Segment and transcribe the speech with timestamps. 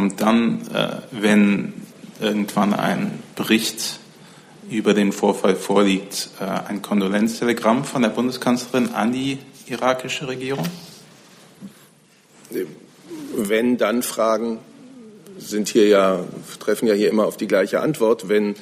[0.00, 1.74] kommt dann, äh, wenn
[2.22, 3.98] irgendwann ein Bericht
[4.70, 9.36] über den Vorfall vorliegt, äh, ein Kondolenztelegramm von der Bundeskanzlerin an die
[9.66, 10.64] irakische Regierung?
[13.36, 14.60] Wenn dann Fragen
[15.36, 16.24] sind hier ja,
[16.60, 18.30] treffen ja hier immer auf die gleiche Antwort.
[18.30, 18.54] Wenn,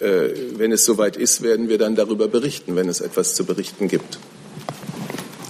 [0.00, 3.88] äh, wenn es soweit ist, werden wir dann darüber berichten, wenn es etwas zu berichten
[3.88, 4.18] gibt.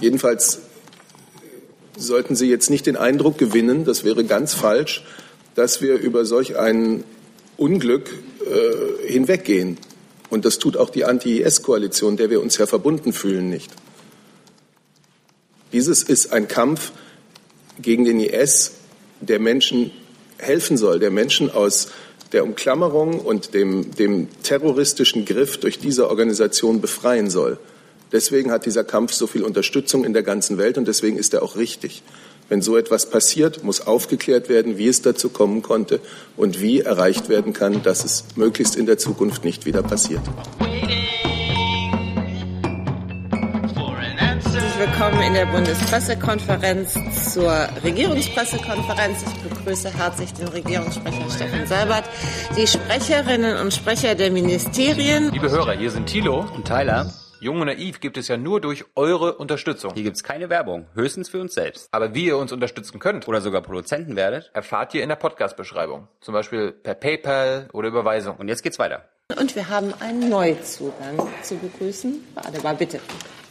[0.01, 0.59] Jedenfalls
[1.97, 5.03] sollten Sie jetzt nicht den Eindruck gewinnen, das wäre ganz falsch,
[5.57, 7.03] dass wir über solch ein
[7.57, 8.11] Unglück
[8.45, 9.79] äh, hinweggehen.
[10.29, 13.71] Und das tut auch die Anti-IS-Koalition, der wir uns ja verbunden fühlen, nicht.
[15.73, 16.91] Dieses ist ein Kampf
[17.81, 18.73] gegen den IS,
[19.19, 19.89] der Menschen
[20.37, 21.87] helfen soll, der Menschen aus
[22.33, 27.57] der Umklammerung und dem, dem terroristischen Griff durch diese Organisation befreien soll.
[28.11, 31.41] Deswegen hat dieser Kampf so viel Unterstützung in der ganzen Welt und deswegen ist er
[31.41, 32.03] auch richtig.
[32.49, 35.99] Wenn so etwas passiert, muss aufgeklärt werden, wie es dazu kommen konnte
[36.37, 40.21] und wie erreicht werden kann, dass es möglichst in der Zukunft nicht wieder passiert.
[44.15, 46.93] Herzlich willkommen in der Bundespressekonferenz
[47.33, 47.51] zur
[47.83, 49.23] Regierungspressekonferenz.
[49.23, 52.05] Ich begrüße herzlich den Regierungssprecher Steffen Seibert,
[52.55, 55.31] die Sprecherinnen und Sprecher der Ministerien.
[55.33, 57.11] Liebe Hörer, hier sind Thilo und Tyler.
[57.39, 59.93] Jung und Naiv gibt es ja nur durch eure Unterstützung.
[59.93, 61.87] Hier gibt es keine Werbung, höchstens für uns selbst.
[61.91, 66.07] Aber wie ihr uns unterstützen könnt oder sogar Produzenten werdet, erfahrt ihr in der Podcast-Beschreibung.
[66.19, 68.37] Zum Beispiel per PayPal oder Überweisung.
[68.37, 69.05] Und jetzt geht's weiter.
[69.39, 72.23] Und wir haben einen Neuzugang zu begrüßen.
[72.35, 72.99] Adebar, bitte.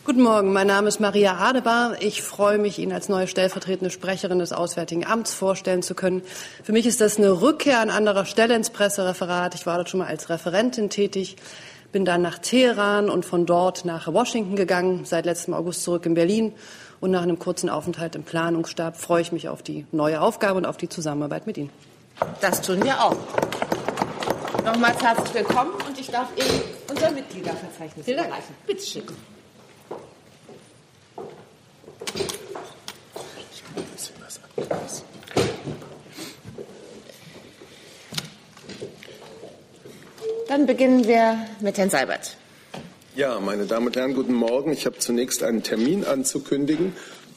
[0.04, 1.96] Guten Morgen, mein Name ist Maria Adebar.
[2.00, 6.22] Ich freue mich, Ihnen als neue stellvertretende Sprecherin des Auswärtigen Amts vorstellen zu können.
[6.64, 9.54] Für mich ist das eine Rückkehr an anderer Stelle ins Pressereferat.
[9.54, 11.36] Ich war dort schon mal als Referentin tätig
[11.92, 16.14] bin dann nach Teheran und von dort nach Washington gegangen, seit letztem August zurück in
[16.14, 16.52] Berlin.
[17.00, 20.66] Und nach einem kurzen Aufenthalt im Planungsstab freue ich mich auf die neue Aufgabe und
[20.66, 21.70] auf die Zusammenarbeit mit Ihnen.
[22.40, 23.16] Das tun wir auch.
[24.64, 28.54] Nochmals herzlich willkommen und ich darf Ihnen unser Mitgliederverzeichnis überreichen.
[28.66, 29.04] Bitte schön.
[40.48, 42.36] Dann beginnen wir mit Herrn Seibert.
[43.16, 44.72] Ja, meine Damen und Herren, guten Morgen.
[44.72, 46.92] Ich habe zunächst einen Termin anzukündigen.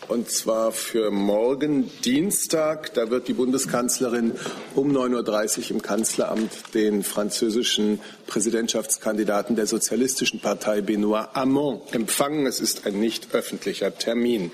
[0.08, 2.94] Und zwar für morgen Dienstag.
[2.94, 4.34] Da wird die Bundeskanzlerin
[4.76, 12.46] um 9.30 Uhr im Kanzleramt den französischen Präsidentschaftskandidaten der Sozialistischen Partei Benoit Hamon empfangen.
[12.46, 14.52] Es ist ein nicht öffentlicher Termin.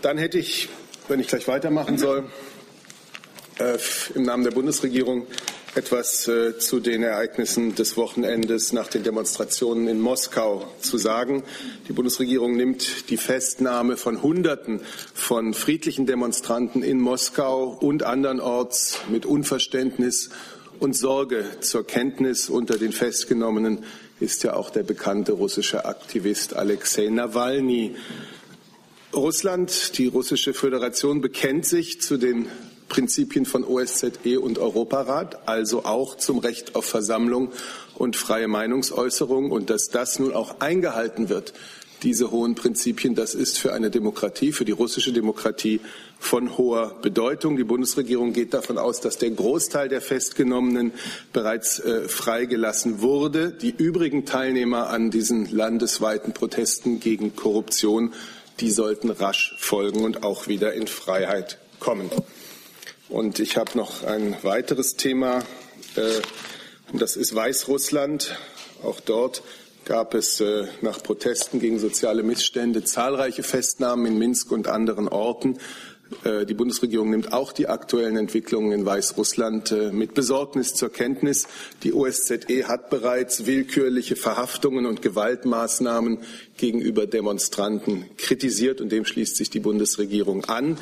[0.00, 0.70] Dann hätte ich,
[1.08, 2.24] wenn ich gleich weitermachen soll,
[3.58, 3.78] äh,
[4.14, 5.26] im Namen der Bundesregierung
[5.74, 11.42] etwas äh, zu den Ereignissen des Wochenendes nach den Demonstrationen in Moskau zu sagen.
[11.88, 14.80] Die Bundesregierung nimmt die Festnahme von Hunderten
[15.14, 20.30] von friedlichen Demonstranten in Moskau und andernorts mit Unverständnis
[20.78, 22.48] und Sorge zur Kenntnis.
[22.48, 23.84] Unter den Festgenommenen
[24.20, 27.96] ist ja auch der bekannte russische Aktivist Alexei Nawalny.
[29.12, 32.46] Russland, die russische Föderation, bekennt sich zu den
[32.88, 37.50] Prinzipien von OSZE und Europarat, also auch zum Recht auf Versammlung
[37.94, 41.54] und freie Meinungsäußerung und dass das nun auch eingehalten wird,
[42.04, 45.80] diese hohen Prinzipien, das ist für eine Demokratie, für die russische Demokratie
[46.18, 47.56] von hoher Bedeutung.
[47.56, 50.92] Die Bundesregierung geht davon aus, dass der Großteil der Festgenommenen
[51.32, 53.52] bereits äh, freigelassen wurde.
[53.52, 58.12] Die übrigen Teilnehmer an diesen landesweiten Protesten gegen Korruption,
[58.60, 62.10] die sollten rasch folgen und auch wieder in Freiheit kommen.
[63.14, 65.38] Und ich habe noch ein weiteres Thema,
[65.94, 66.20] äh,
[66.92, 68.36] und das ist Weißrussland.
[68.82, 69.44] Auch dort
[69.84, 75.60] gab es äh, nach Protesten gegen soziale Missstände zahlreiche Festnahmen in Minsk und anderen Orten.
[76.24, 81.46] Äh, die Bundesregierung nimmt auch die aktuellen Entwicklungen in Weißrussland mit Besorgnis zur Kenntnis.
[81.84, 86.18] Die OSZE hat bereits willkürliche Verhaftungen und Gewaltmaßnahmen
[86.56, 90.78] gegenüber Demonstranten kritisiert und dem schließt sich die Bundesregierung an.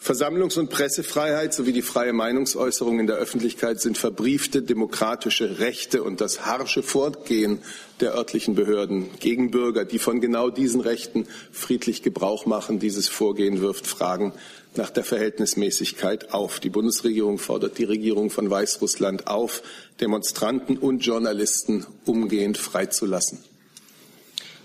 [0.00, 6.20] Versammlungs- und Pressefreiheit sowie die freie Meinungsäußerung in der Öffentlichkeit sind verbriefte demokratische Rechte und
[6.20, 7.58] das harsche Vorgehen
[8.00, 13.60] der örtlichen Behörden gegen Bürger, die von genau diesen Rechten friedlich Gebrauch machen, dieses Vorgehen
[13.60, 14.32] wirft Fragen
[14.76, 16.60] nach der Verhältnismäßigkeit auf.
[16.60, 19.62] Die Bundesregierung fordert die Regierung von Weißrussland auf,
[20.00, 23.38] Demonstranten und Journalisten umgehend freizulassen.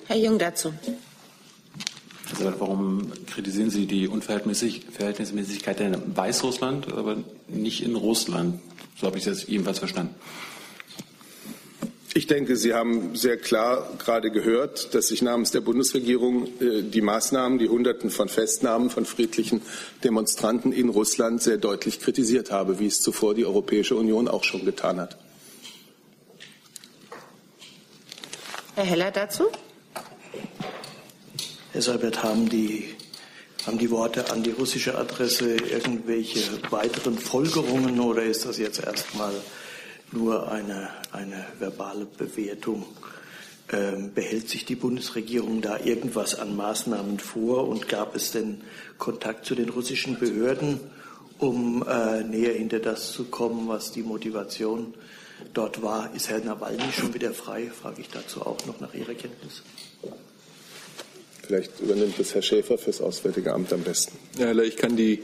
[0.06, 0.74] Herr Jung dazu.
[2.30, 7.18] Also warum kritisieren Sie die Unverhältnismäßigkeit in Weißrussland, aber
[7.48, 8.60] nicht in Russland?
[9.00, 10.16] So habe ich das ebenfalls verstanden.
[12.16, 17.02] Ich denke, Sie haben sehr klar gerade gehört, dass ich namens der Bundesregierung äh, die
[17.02, 19.64] Maßnahmen, die Hunderten von Festnahmen von friedlichen
[20.04, 24.64] Demonstranten in Russland sehr deutlich kritisiert habe, wie es zuvor die Europäische Union auch schon
[24.64, 25.18] getan hat.
[28.76, 29.46] Herr Heller dazu?
[31.82, 32.86] Seibert, haben die,
[33.66, 39.34] haben die Worte an die russische Adresse irgendwelche weiteren Folgerungen oder ist das jetzt erstmal
[40.12, 42.86] nur eine, eine verbale Bewertung.
[43.72, 48.62] Ähm, behält sich die Bundesregierung da irgendwas an Maßnahmen vor und gab es denn
[48.98, 50.80] Kontakt zu den russischen Behörden,
[51.40, 54.94] um äh, näher hinter das zu kommen, was die Motivation
[55.54, 56.14] dort war?
[56.14, 57.72] Ist Herr Nawalny schon wieder frei?
[57.72, 59.64] Frage ich dazu auch noch nach Ihrer Kenntnis.
[61.46, 64.18] Vielleicht übernimmt es Herr Schäfer fürs Auswärtige Amt am besten.
[64.38, 65.20] Ja, ich kann die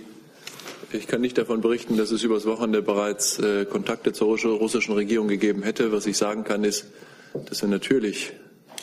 [0.92, 5.28] ich kann nicht davon berichten, dass es übers Wochenende bereits äh, Kontakte zur russischen Regierung
[5.28, 5.92] gegeben hätte.
[5.92, 6.88] Was ich sagen kann, ist,
[7.48, 8.32] dass wir natürlich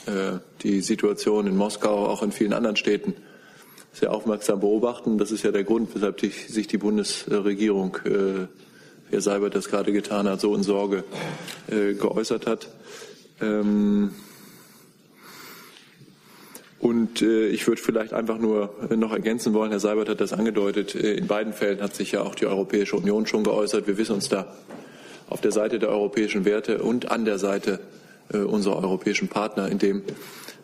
[0.07, 3.15] äh, die Situation in Moskau, auch in vielen anderen Städten,
[3.93, 5.19] sehr aufmerksam beobachten.
[5.19, 8.47] Das ist ja der Grund, weshalb die, sich die Bundesregierung, äh,
[9.11, 11.03] Herr Seibert das gerade getan hat, so in Sorge
[11.69, 12.69] äh, geäußert hat.
[13.41, 14.15] Ähm,
[16.87, 20.95] und äh, ich würde vielleicht einfach nur noch ergänzen wollen, Herr Seibert hat das angedeutet,
[20.95, 23.89] äh, in beiden Fällen hat sich ja auch die Europäische Union schon geäußert.
[23.89, 24.55] Wir wissen uns da
[25.29, 27.81] auf der Seite der europäischen Werte und an der Seite
[28.33, 30.05] äh, unserer europäischen Partner in dem,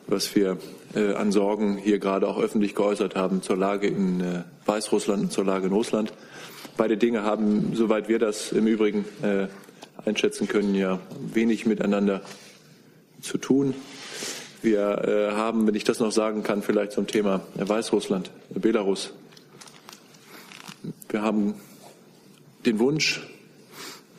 [0.07, 0.59] was wir
[0.95, 5.33] äh, an Sorgen hier gerade auch öffentlich geäußert haben zur Lage in äh, Weißrussland und
[5.33, 6.13] zur Lage in Russland.
[6.77, 9.49] Beide Dinge haben, soweit wir das im Übrigen äh,
[10.09, 11.01] einschätzen können, ja
[11.35, 12.23] wenig miteinander
[13.21, 13.75] zu tun.
[14.63, 19.13] Wir äh, haben, wenn ich das noch sagen kann, vielleicht zum Thema Weißrussland, Belarus.
[21.09, 21.55] Wir haben
[22.65, 23.21] den Wunsch,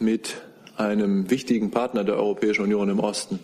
[0.04, 0.42] mit
[0.75, 3.40] einem wichtigen Partner der Europäischen Union im Osten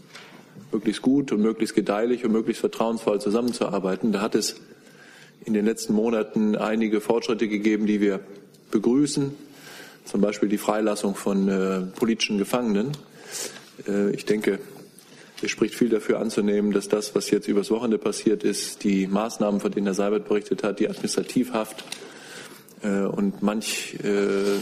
[0.72, 4.12] möglichst gut und möglichst gedeihlich und möglichst vertrauensvoll zusammenzuarbeiten.
[4.12, 4.58] Da hat es
[5.46, 8.20] in den letzten Monaten einige Fortschritte gegeben, die wir
[8.72, 9.32] begrüßen,
[10.06, 12.92] zum Beispiel die Freilassung von äh, politischen Gefangenen.
[13.88, 14.60] Äh, ich denke,
[15.42, 19.60] es spricht viel dafür anzunehmen, dass das, was jetzt übers Wochenende passiert ist, die Maßnahmen,
[19.60, 21.84] von denen Herr Seibert berichtet hat, die Administrativhaft
[22.84, 24.60] äh, und manch äh,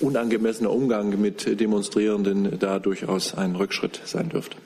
[0.00, 4.56] unangemessener Umgang mit Demonstrierenden da durchaus ein Rückschritt sein dürfte.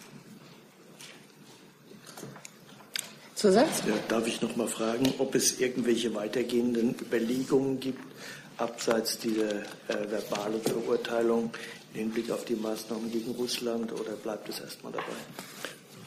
[3.34, 3.82] Zusatz?
[3.86, 8.00] Ja, darf ich noch mal fragen, ob es irgendwelche weitergehenden Überlegungen gibt,
[8.56, 11.50] abseits dieser äh, verbalen Verurteilung
[11.96, 15.04] Hinblick auf die Maßnahmen gegen Russland oder bleibt es erstmal dabei?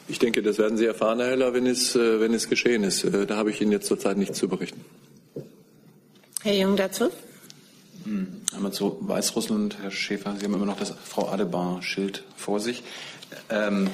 [0.08, 3.04] Ich denke, das werden Sie erfahren, Herr Heller, wenn es, äh, wenn es geschehen ist.
[3.04, 4.84] Äh, da habe ich Ihnen jetzt zurzeit nichts zu berichten.
[6.42, 7.10] Herr Jung dazu?
[8.04, 10.34] Hm, einmal zu Weißrussland, Herr Schäfer.
[10.38, 12.82] Sie haben immer noch das Frau Adebar-Schild vor sich.
[13.50, 13.90] Ähm,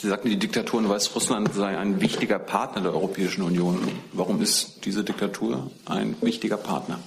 [0.00, 3.80] Sie sagten, die Diktatur in Weißrussland sei ein wichtiger Partner der Europäischen Union.
[4.12, 6.98] Warum ist diese Diktatur ein wichtiger Partner?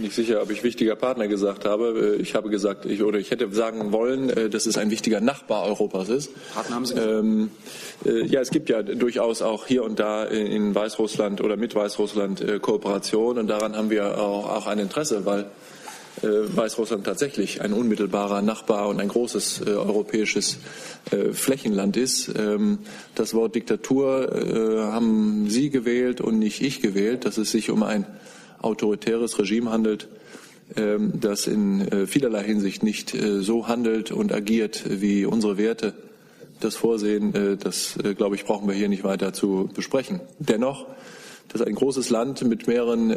[0.00, 2.16] Bin nicht sicher, ob ich wichtiger Partner gesagt habe.
[2.18, 5.20] Äh, ich habe gesagt, ich, oder ich hätte sagen wollen, äh, dass es ein wichtiger
[5.20, 6.30] Nachbar Europas ist.
[6.54, 7.50] Partner haben Sie ähm,
[8.06, 12.40] äh, Ja, es gibt ja durchaus auch hier und da in Weißrussland oder mit Weißrussland
[12.40, 15.50] äh, Kooperation und daran haben wir auch, auch ein Interesse, weil
[16.22, 20.58] äh, Weißrussland tatsächlich ein unmittelbarer Nachbar und ein großes äh, europäisches
[21.32, 22.30] Flächenland ist.
[22.38, 22.78] Ähm,
[23.14, 24.30] das Wort Diktatur
[24.92, 28.06] haben Sie gewählt und nicht ich gewählt, dass es sich um ein
[28.62, 30.08] autoritäres Regime handelt,
[30.76, 35.94] ähm, das in äh, vielerlei Hinsicht nicht äh, so handelt und agiert, wie unsere Werte
[36.60, 37.34] das vorsehen.
[37.34, 40.20] Äh, das, glaube ich, brauchen wir hier nicht weiter zu besprechen.
[40.38, 40.86] Dennoch,
[41.48, 43.08] das ein großes Land mit mehreren,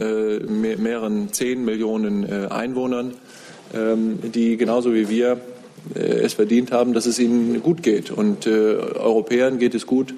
[0.82, 3.14] mehreren zehn Millionen Einwohnern,
[3.76, 5.40] ähm, die genauso wie wir
[5.94, 8.10] es verdient haben, dass es ihnen gut geht.
[8.10, 10.16] Und Europäern geht es gut,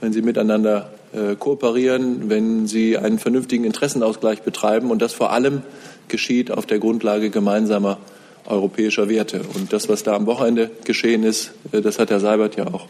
[0.00, 5.62] wenn sie miteinander äh, kooperieren, wenn sie einen vernünftigen Interessenausgleich betreiben und das vor allem
[6.08, 7.98] geschieht auf der Grundlage gemeinsamer
[8.44, 9.40] europäischer Werte.
[9.54, 12.86] Und das, was da am Wochenende geschehen ist, äh, das hat Herr Seibert ja auch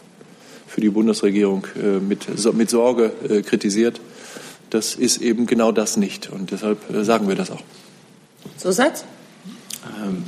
[0.66, 3.12] für die Bundesregierung äh, mit, mit Sorge
[3.47, 4.00] kritisiert.
[4.71, 6.30] Das ist eben genau das nicht.
[6.30, 7.62] Und deshalb sagen wir das auch.
[8.56, 9.04] Zusatz?
[10.02, 10.25] Ähm,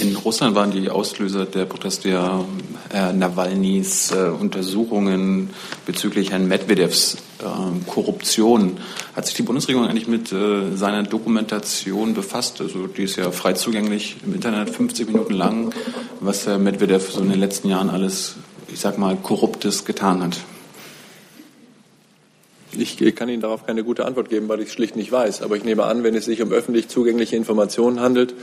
[0.00, 2.44] in Russland waren die Auslöser der Proteste ja
[2.94, 5.50] Herr Nawalnys äh, Untersuchungen
[5.84, 8.76] bezüglich Herrn Medvedevs äh, Korruption.
[9.16, 12.60] Hat sich die Bundesregierung eigentlich mit äh, seiner Dokumentation befasst?
[12.60, 15.74] Also die ist ja frei zugänglich im Internet, 50 Minuten lang,
[16.20, 18.36] was Herr Medvedev so in den letzten Jahren alles,
[18.72, 20.38] ich sag mal, Korruptes getan hat.
[22.70, 25.42] Ich kann Ihnen darauf keine gute Antwort geben, weil ich es schlicht nicht weiß.
[25.42, 28.34] Aber ich nehme an, wenn es sich um öffentlich zugängliche Informationen handelt,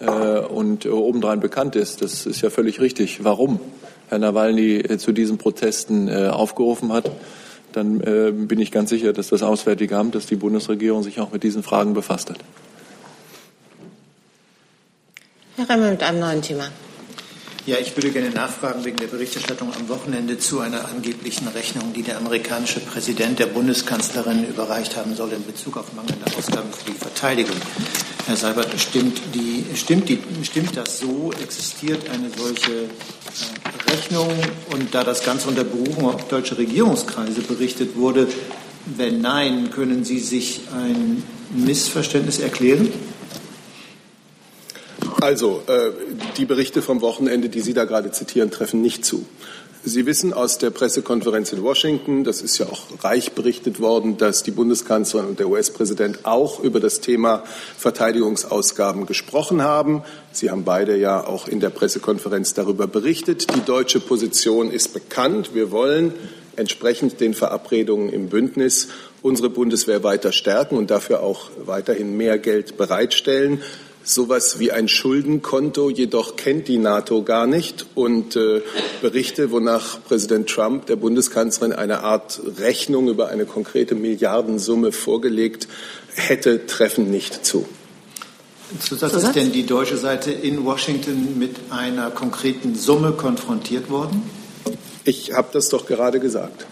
[0.00, 2.02] und obendrein bekannt ist.
[2.02, 3.24] Das ist ja völlig richtig.
[3.24, 3.60] Warum
[4.08, 7.10] Herr Nawalny zu diesen Protesten aufgerufen hat,
[7.72, 11.42] dann bin ich ganz sicher, dass das Auswärtige Amt, dass die Bundesregierung sich auch mit
[11.42, 12.38] diesen Fragen befasst hat.
[15.56, 16.68] Herr Remmel mit einem neuen Thema.
[17.68, 22.02] Ja, ich würde gerne nachfragen wegen der Berichterstattung am Wochenende zu einer angeblichen Rechnung, die
[22.02, 26.96] der amerikanische Präsident der Bundeskanzlerin überreicht haben soll in Bezug auf mangelnde Ausgaben für die
[26.96, 27.56] Verteidigung.
[28.26, 31.30] Herr Seibert, stimmt, die, stimmt, die, stimmt das so?
[31.42, 34.32] Existiert eine solche äh, Rechnung?
[34.70, 38.28] Und da das Ganze unter Berufung auf deutsche Regierungskreise berichtet wurde,
[38.96, 42.90] wenn nein, können Sie sich ein Missverständnis erklären?
[45.20, 45.90] Also, äh,
[46.36, 49.26] die Berichte vom Wochenende, die Sie da gerade zitieren, treffen nicht zu.
[49.84, 54.42] Sie wissen aus der Pressekonferenz in Washington, das ist ja auch reich berichtet worden, dass
[54.42, 57.44] die Bundeskanzlerin und der US-Präsident auch über das Thema
[57.78, 60.02] Verteidigungsausgaben gesprochen haben.
[60.32, 63.46] Sie haben beide ja auch in der Pressekonferenz darüber berichtet.
[63.54, 65.54] Die deutsche Position ist bekannt.
[65.54, 66.12] Wir wollen
[66.56, 68.88] entsprechend den Verabredungen im Bündnis
[69.22, 73.62] unsere Bundeswehr weiter stärken und dafür auch weiterhin mehr Geld bereitstellen.
[74.08, 78.62] Sowas wie ein Schuldenkonto jedoch kennt die NATO gar nicht und äh,
[79.02, 85.68] Berichte, wonach Präsident Trump der Bundeskanzlerin eine Art Rechnung über eine konkrete Milliardensumme vorgelegt
[86.14, 87.68] hätte, treffen nicht zu.
[88.80, 94.22] Zusatz, ist denn die deutsche Seite in Washington mit einer konkreten Summe konfrontiert worden?
[95.04, 96.66] Ich habe das doch gerade gesagt.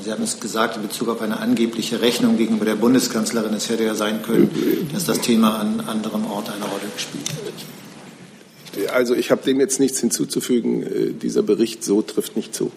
[0.00, 3.52] Sie haben es gesagt in Bezug auf eine angebliche Rechnung gegenüber der Bundeskanzlerin.
[3.52, 4.50] Es hätte ja sein können,
[4.92, 8.94] dass das Thema an anderem Ort eine Rolle gespielt hat.
[8.94, 10.82] Also ich habe dem jetzt nichts hinzuzufügen.
[10.82, 12.72] Äh, dieser Bericht so trifft nicht zu.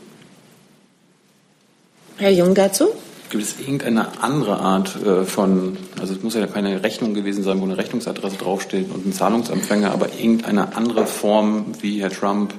[2.17, 2.89] Herr Jung dazu?
[3.29, 7.61] Gibt es irgendeine andere Art äh, von, also es muss ja keine Rechnung gewesen sein,
[7.61, 12.53] wo eine Rechnungsadresse draufsteht und ein Zahlungsempfänger, aber irgendeine andere Form, wie Herr Trump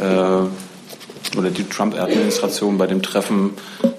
[0.00, 0.46] äh,
[1.36, 3.54] oder die Trump-Administration bei dem Treffen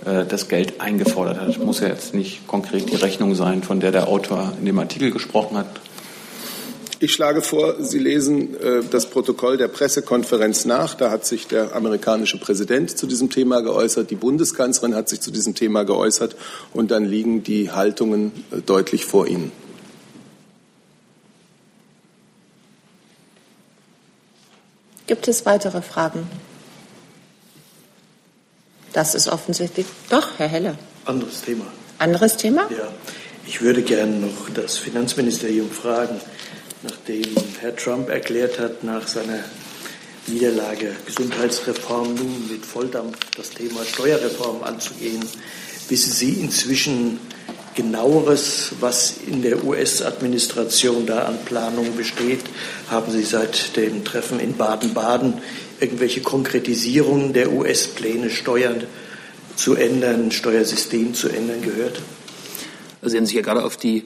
[0.06, 1.60] äh, das Geld eingefordert hat.
[1.60, 5.12] Muss ja jetzt nicht konkret die Rechnung sein, von der der Autor in dem Artikel
[5.12, 5.68] gesprochen hat.
[7.02, 10.96] Ich schlage vor, Sie lesen äh, das Protokoll der Pressekonferenz nach.
[10.96, 15.32] Da hat sich der amerikanische Präsident zu diesem Thema geäußert, die Bundeskanzlerin hat sich zu
[15.32, 16.36] diesem Thema geäußert
[16.74, 19.52] und dann liegen die Haltungen äh, deutlich vor Ihnen.
[25.08, 26.28] Gibt es weitere Fragen?
[28.94, 29.86] Das ist offensichtlich.
[30.10, 30.78] Doch, Herr Heller.
[31.06, 31.66] Anderes Thema.
[31.98, 32.68] Anderes Thema?
[32.70, 32.88] Ja.
[33.46, 36.20] Ich würde gerne noch das Finanzministerium fragen,
[36.84, 37.26] nachdem
[37.60, 39.44] Herr Trump erklärt hat, nach seiner
[40.28, 45.26] Niederlage Gesundheitsreform nun mit Volldampf das Thema Steuerreform anzugehen.
[45.88, 47.20] Wissen Sie inzwischen
[47.76, 52.42] genaueres, was in der US-Administration da an Planung besteht?
[52.90, 55.42] Haben Sie seit dem Treffen in Baden-Baden
[55.80, 58.84] irgendwelche Konkretisierungen der US-Pläne, Steuern
[59.56, 62.02] zu ändern, Steuersystem zu ändern gehört?
[63.02, 64.04] Also Sie haben sich ja gerade auf die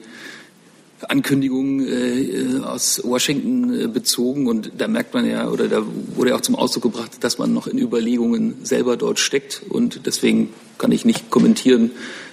[1.08, 6.36] Ankündigungen äh, aus Washington äh, bezogen und da merkt man ja oder da wurde ja
[6.36, 10.92] auch zum Ausdruck gebracht, dass man noch in Überlegungen selber dort steckt und deswegen kann
[10.92, 11.90] ich nicht kommentieren,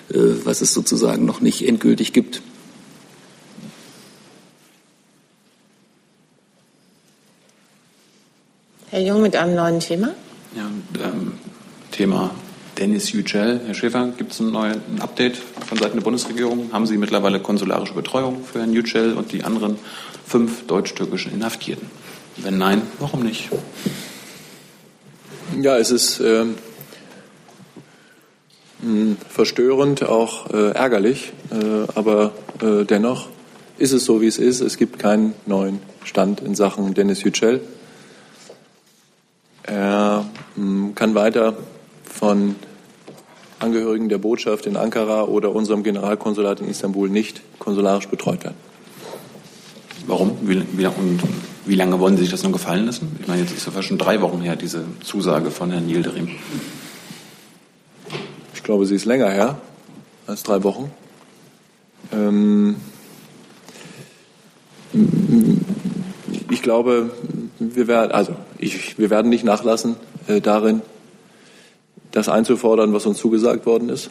[0.10, 2.42] äh, was es sozusagen noch nicht endgültig gibt.
[8.92, 10.10] Herr Jung mit einem neuen Thema.
[10.54, 10.70] Ja,
[11.02, 11.32] ähm,
[11.92, 12.32] Thema
[12.78, 13.62] Dennis Yücel.
[13.66, 16.74] Herr Schäfer, gibt es ein, neues, ein Update von Seiten der Bundesregierung?
[16.74, 19.80] Haben Sie mittlerweile konsularische Betreuung für Herrn Yücel und die anderen
[20.26, 21.88] fünf deutsch-türkischen Inhaftierten?
[22.36, 23.48] Wenn nein, warum nicht?
[25.62, 26.44] Ja, es ist äh,
[29.30, 33.30] verstörend, auch äh, ärgerlich, äh, aber äh, dennoch
[33.78, 34.60] ist es so, wie es ist.
[34.60, 37.62] Es gibt keinen neuen Stand in Sachen Dennis Yücel.
[39.64, 40.26] Er
[40.56, 41.56] hm, kann weiter
[42.04, 42.56] von
[43.60, 48.58] Angehörigen der Botschaft in Ankara oder unserem Generalkonsulat in Istanbul nicht konsularisch betreut werden.
[50.08, 50.38] Warum?
[50.42, 51.22] Wie, wie, und
[51.66, 53.16] wie lange wollen Sie sich das noch gefallen lassen?
[53.22, 56.30] Ich meine, jetzt ist ja schon drei Wochen her, diese Zusage von Herrn Yildirim.
[58.56, 59.60] Ich glaube, sie ist länger her
[60.28, 60.92] als drei Wochen.
[62.12, 62.76] Ähm
[66.50, 67.12] ich glaube,
[67.62, 69.96] wir werden, also ich, wir werden nicht nachlassen
[70.28, 70.82] äh, darin,
[72.12, 74.10] das einzufordern, was uns zugesagt worden ist.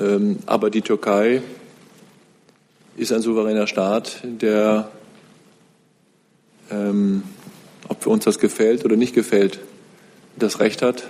[0.00, 1.42] Ähm, aber die Türkei
[2.96, 4.90] ist ein souveräner Staat, der,
[6.70, 7.22] ähm,
[7.88, 9.60] ob uns das gefällt oder nicht gefällt,
[10.36, 11.04] das Recht hat,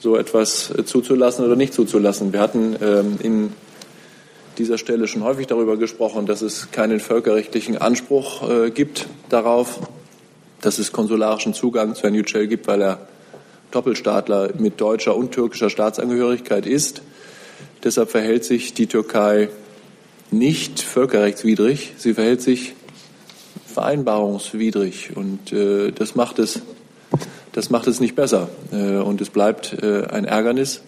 [0.00, 2.32] so etwas äh, zuzulassen oder nicht zuzulassen.
[2.32, 3.52] Wir hatten ähm, in
[4.58, 9.80] dieser Stelle schon häufig darüber gesprochen, dass es keinen völkerrechtlichen Anspruch äh, gibt darauf,
[10.60, 13.08] dass es konsularischen Zugang zu Herrn Yücel gibt, weil er
[13.70, 17.02] Doppelstaatler mit deutscher und türkischer Staatsangehörigkeit ist.
[17.82, 19.48] Deshalb verhält sich die Türkei
[20.30, 22.74] nicht völkerrechtswidrig, sie verhält sich
[23.66, 26.62] vereinbarungswidrig und äh, das macht es
[27.54, 30.82] das macht es nicht besser äh, und es bleibt äh, ein Ärgernis,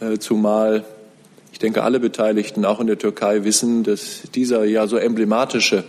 [0.00, 0.84] äh, zumal
[1.58, 5.82] ich denke alle Beteiligten auch in der Türkei wissen, dass dieser ja so emblematische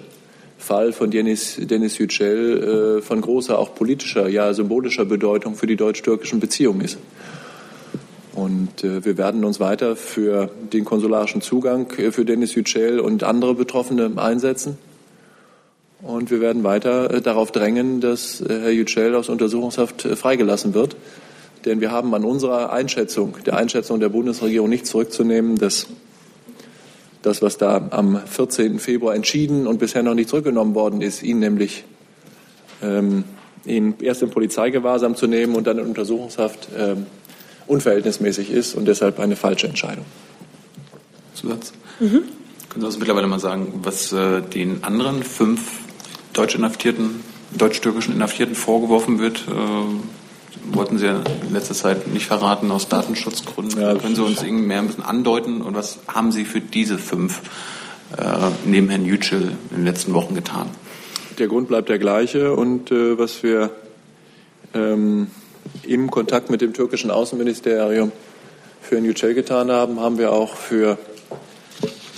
[0.58, 5.76] Fall von Denis, Denis Yücel äh, von großer auch politischer, ja symbolischer Bedeutung für die
[5.76, 6.98] deutsch-türkischen Beziehungen ist.
[8.34, 13.24] Und äh, wir werden uns weiter für den konsularischen Zugang äh, für Denis Yücel und
[13.24, 14.80] andere Betroffene einsetzen.
[16.02, 20.74] Und wir werden weiter äh, darauf drängen, dass äh, Herr Yücel aus Untersuchungshaft äh, freigelassen
[20.74, 20.96] wird.
[21.66, 25.88] Denn wir haben an unserer Einschätzung, der Einschätzung der Bundesregierung nicht zurückzunehmen, dass
[27.22, 28.80] das, was da am 14.
[28.80, 31.84] Februar entschieden und bisher noch nicht zurückgenommen worden ist, ihn nämlich
[32.82, 33.26] ähm,
[33.66, 37.06] ihn erst in Polizeigewahrsam zu nehmen und dann in Untersuchungshaft ähm,
[37.68, 40.06] unverhältnismäßig ist und deshalb eine falsche Entscheidung.
[41.34, 41.74] Zusatz?
[42.00, 42.24] Mhm.
[42.70, 45.62] Können Sie uns mittlerweile mal sagen, was äh, den anderen fünf
[46.34, 47.22] deutsch inhaftierten,
[47.58, 49.46] deutsch-türkischen Inhaftierten vorgeworfen wird?
[49.48, 50.19] Äh,
[50.72, 53.82] wollten Sie ja in letzter Zeit nicht verraten aus Datenschutzgründen.
[53.82, 55.62] Ja, Können Sie uns irgendwie mehr ein bisschen andeuten?
[55.62, 57.42] Und was haben Sie für diese fünf
[58.18, 58.24] äh,
[58.66, 60.70] neben Herrn Yücel in den letzten Wochen getan?
[61.38, 63.72] Der Grund bleibt der gleiche und äh, was wir
[64.74, 65.28] ähm,
[65.84, 68.12] im Kontakt mit dem türkischen Außenministerium
[68.82, 70.98] für Herrn Yücel getan haben, haben wir auch für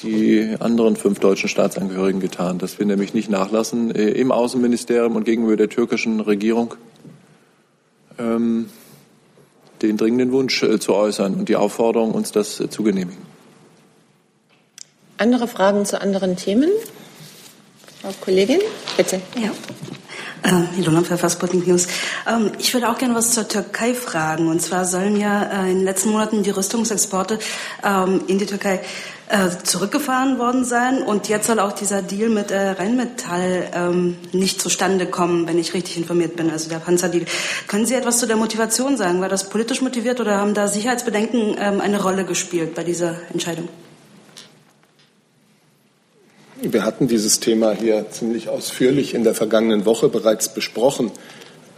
[0.03, 5.25] die anderen fünf deutschen Staatsangehörigen getan, dass wir nämlich nicht nachlassen, äh, im Außenministerium und
[5.25, 6.75] gegenüber der türkischen Regierung
[8.21, 8.69] ähm,
[9.81, 13.21] den dringenden Wunsch äh, zu äußern und die Aufforderung, uns das äh, zu genehmigen.
[15.17, 16.69] Andere Fragen zu anderen Themen?
[18.01, 18.59] Frau Kollegin,
[18.97, 19.21] bitte.
[19.35, 19.51] Ja.
[20.43, 21.87] Ähm, Ilona Pfeffer, Sputnik News.
[22.27, 24.47] Ähm, ich würde auch gerne was zur Türkei fragen.
[24.47, 27.37] Und zwar sollen ja äh, in den letzten Monaten die Rüstungsexporte
[27.83, 28.81] ähm, in die Türkei
[29.29, 31.03] äh, zurückgefahren worden sein.
[31.03, 35.75] Und jetzt soll auch dieser Deal mit äh, Rheinmetall ähm, nicht zustande kommen, wenn ich
[35.75, 36.49] richtig informiert bin.
[36.49, 37.25] Also der Panzerdeal.
[37.67, 39.21] Können Sie etwas zu der Motivation sagen?
[39.21, 43.69] War das politisch motiviert oder haben da Sicherheitsbedenken ähm, eine Rolle gespielt bei dieser Entscheidung?
[46.63, 51.09] Wir hatten dieses Thema hier ziemlich ausführlich in der vergangenen Woche bereits besprochen.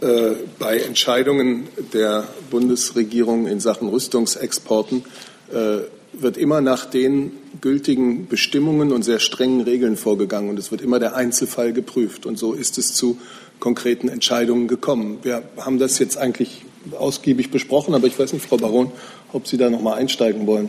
[0.02, 5.04] Äh, bei Entscheidungen der Bundesregierung in Sachen Rüstungsexporten
[5.50, 5.78] äh,
[6.12, 10.98] wird immer nach den gültigen Bestimmungen und sehr strengen Regeln vorgegangen und es wird immer
[10.98, 12.26] der Einzelfall geprüft.
[12.26, 13.16] Und so ist es zu
[13.60, 15.18] konkreten Entscheidungen gekommen.
[15.22, 18.92] Wir haben das jetzt eigentlich ausgiebig besprochen, aber ich weiß nicht, Frau Baron,
[19.32, 20.68] ob Sie da noch mal einsteigen wollen.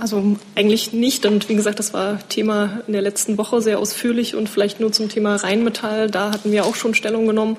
[0.00, 1.26] Also eigentlich nicht.
[1.26, 4.90] Und wie gesagt, das war Thema in der letzten Woche sehr ausführlich und vielleicht nur
[4.92, 6.10] zum Thema Rheinmetall.
[6.10, 7.58] Da hatten wir auch schon Stellung genommen.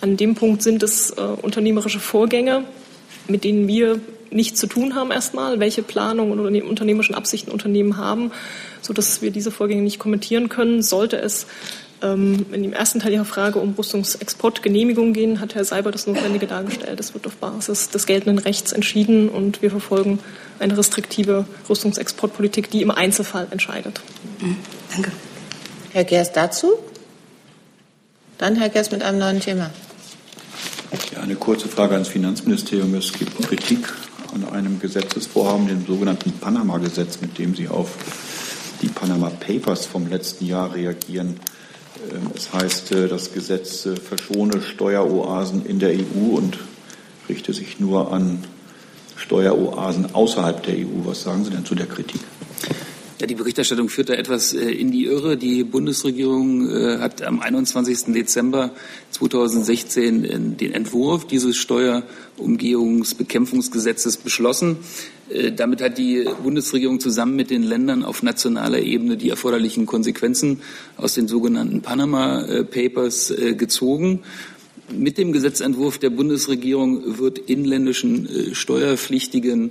[0.00, 2.62] An dem Punkt sind es äh, unternehmerische Vorgänge,
[3.26, 4.00] mit denen wir
[4.30, 8.30] nichts zu tun haben erstmal, welche Planung und unternehmerischen Absichten Unternehmen haben,
[8.80, 10.82] sodass wir diese Vorgänge nicht kommentieren können.
[10.82, 11.48] Sollte es
[12.02, 16.46] ähm, in dem ersten Teil Ihrer Frage um Rüstungsexportgenehmigung gehen, hat Herr Seiber das Notwendige
[16.46, 16.98] dargestellt.
[17.00, 20.18] Es wird auf Basis des geltenden Rechts entschieden und wir verfolgen
[20.58, 24.00] eine restriktive Rüstungsexportpolitik, die im Einzelfall entscheidet.
[24.40, 24.56] Mhm.
[24.92, 25.12] Danke.
[25.92, 26.74] Herr Gers dazu?
[28.38, 29.70] Dann Herr Gers mit einem neuen Thema.
[31.12, 32.94] Ja, eine kurze Frage ans Finanzministerium.
[32.94, 33.92] Es gibt Kritik
[34.32, 37.96] an einem Gesetzesvorhaben, dem sogenannten Panama-Gesetz, mit dem Sie auf
[38.82, 41.38] die Panama Papers vom letzten Jahr reagieren.
[42.12, 46.58] Ähm, es heißt, äh, das Gesetz äh, verschone Steueroasen in der EU und
[47.28, 48.44] richte sich nur an
[49.16, 51.04] Steueroasen außerhalb der EU.
[51.04, 52.20] Was sagen Sie denn zu der Kritik?
[53.20, 55.36] Ja, die Berichterstattung führt da etwas äh, in die Irre.
[55.36, 56.66] Die Bundesregierung
[57.00, 58.14] hat am 21.
[58.14, 58.70] Dezember
[59.10, 64.78] 2016 den Entwurf dieses Steuerumgehungsbekämpfungsgesetzes beschlossen.
[65.30, 70.60] Äh, damit hat die Bundesregierung zusammen mit den Ländern auf nationaler Ebene die erforderlichen Konsequenzen
[70.96, 74.20] aus den sogenannten Panama äh, Papers äh, gezogen.
[74.92, 79.70] Mit dem Gesetzentwurf der Bundesregierung wird inländischen Steuerpflichtigen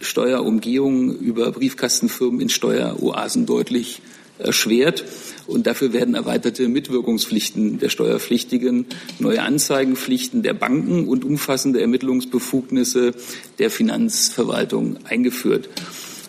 [0.00, 4.00] Steuerumgehung über Briefkastenfirmen in Steueroasen deutlich
[4.38, 5.04] erschwert.
[5.46, 8.86] Und dafür werden erweiterte Mitwirkungspflichten der Steuerpflichtigen,
[9.18, 13.14] neue Anzeigenpflichten der Banken und umfassende Ermittlungsbefugnisse
[13.58, 15.68] der Finanzverwaltung eingeführt.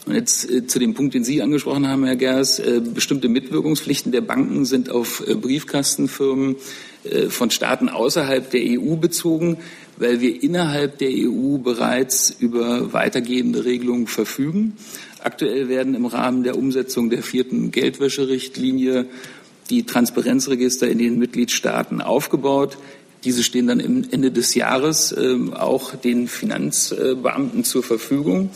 [0.06, 2.60] Und jetzt äh, zu dem Punkt, den Sie angesprochen haben, Herr Gers.
[2.60, 6.58] Äh, bestimmte Mitwirkungspflichten der Banken sind auf äh, Briefkastenfirmen äh,
[7.30, 9.58] von Staaten außerhalb der EU bezogen,
[9.98, 14.74] weil wir innerhalb der EU bereits über weitergehende Regelungen verfügen.
[15.22, 19.06] Aktuell werden im Rahmen der Umsetzung der vierten Geldwäscherichtlinie
[19.70, 22.78] die Transparenzregister in den Mitgliedstaaten aufgebaut.
[23.26, 28.50] Diese stehen dann im Ende des Jahres äh, auch den Finanzbeamten zur Verfügung.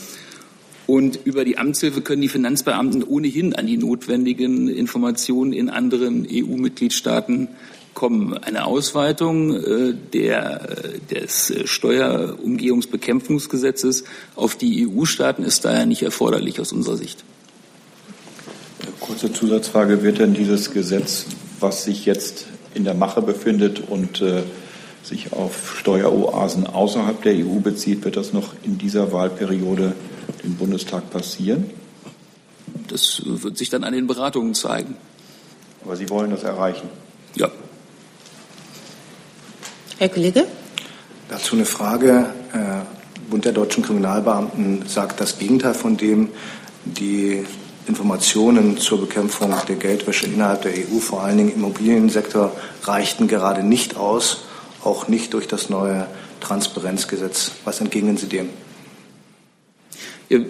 [0.86, 7.48] Und über die Amtshilfe können die Finanzbeamten ohnehin an die notwendigen Informationen in anderen EU-Mitgliedstaaten
[7.94, 8.36] kommen.
[8.36, 10.68] Eine Ausweitung äh, der,
[11.10, 14.04] des Steuerumgehungsbekämpfungsgesetzes
[14.36, 17.24] auf die EU-Staaten ist daher nicht erforderlich aus unserer Sicht.
[19.00, 20.02] Kurze Zusatzfrage.
[20.02, 21.26] Wird denn dieses Gesetz,
[21.60, 24.42] was sich jetzt in der Mache befindet und äh,
[25.02, 29.94] sich auf Steueroasen außerhalb der EU bezieht, wird das noch in dieser Wahlperiode
[30.42, 31.70] im Bundestag passieren?
[32.88, 34.96] Das wird sich dann an den Beratungen zeigen.
[35.84, 36.88] Aber Sie wollen das erreichen?
[37.34, 37.50] Ja.
[39.98, 40.44] Herr Kollege?
[41.28, 42.26] Dazu eine Frage.
[42.52, 46.30] Äh, Bund der deutschen Kriminalbeamten sagt das Gegenteil von dem.
[46.84, 47.44] Die
[47.86, 52.52] Informationen zur Bekämpfung der Geldwäsche innerhalb der EU, vor allen Dingen im Immobiliensektor,
[52.82, 54.44] reichten gerade nicht aus,
[54.82, 56.06] auch nicht durch das neue
[56.40, 57.52] Transparenzgesetz.
[57.64, 58.50] Was entgegnen Sie dem?
[60.28, 60.40] Ja,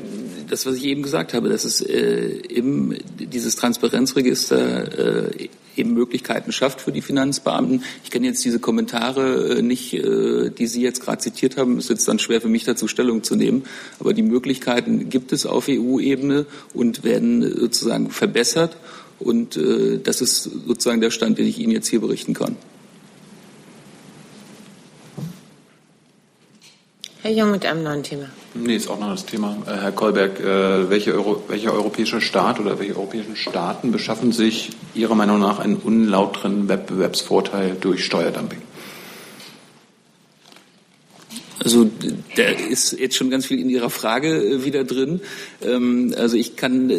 [0.48, 6.52] das, was ich eben gesagt habe, dass es äh, eben dieses Transparenzregister äh, eben Möglichkeiten
[6.52, 7.82] schafft für die Finanzbeamten.
[8.02, 11.78] Ich kenne jetzt diese Kommentare äh, nicht, äh, die Sie jetzt gerade zitiert haben.
[11.78, 13.64] Es ist jetzt dann schwer für mich dazu Stellung zu nehmen.
[14.00, 18.76] Aber die Möglichkeiten gibt es auf EU-Ebene und werden sozusagen verbessert.
[19.18, 22.56] Und äh, das ist sozusagen der Stand, den ich Ihnen jetzt hier berichten kann.
[27.24, 28.26] Herr Jung mit einem neuen Thema.
[28.52, 29.56] Nee, ist auch noch das Thema.
[29.66, 34.72] Äh, Herr Kolberg, äh, welche Euro, welcher europäische Staat oder welche europäischen Staaten beschaffen sich
[34.94, 38.60] Ihrer Meinung nach einen unlauteren Wettbewerbsvorteil durch Steuerdumping?
[41.60, 41.88] Also
[42.36, 45.22] da ist jetzt schon ganz viel in Ihrer Frage äh, wieder drin.
[45.62, 46.90] Ähm, also ich kann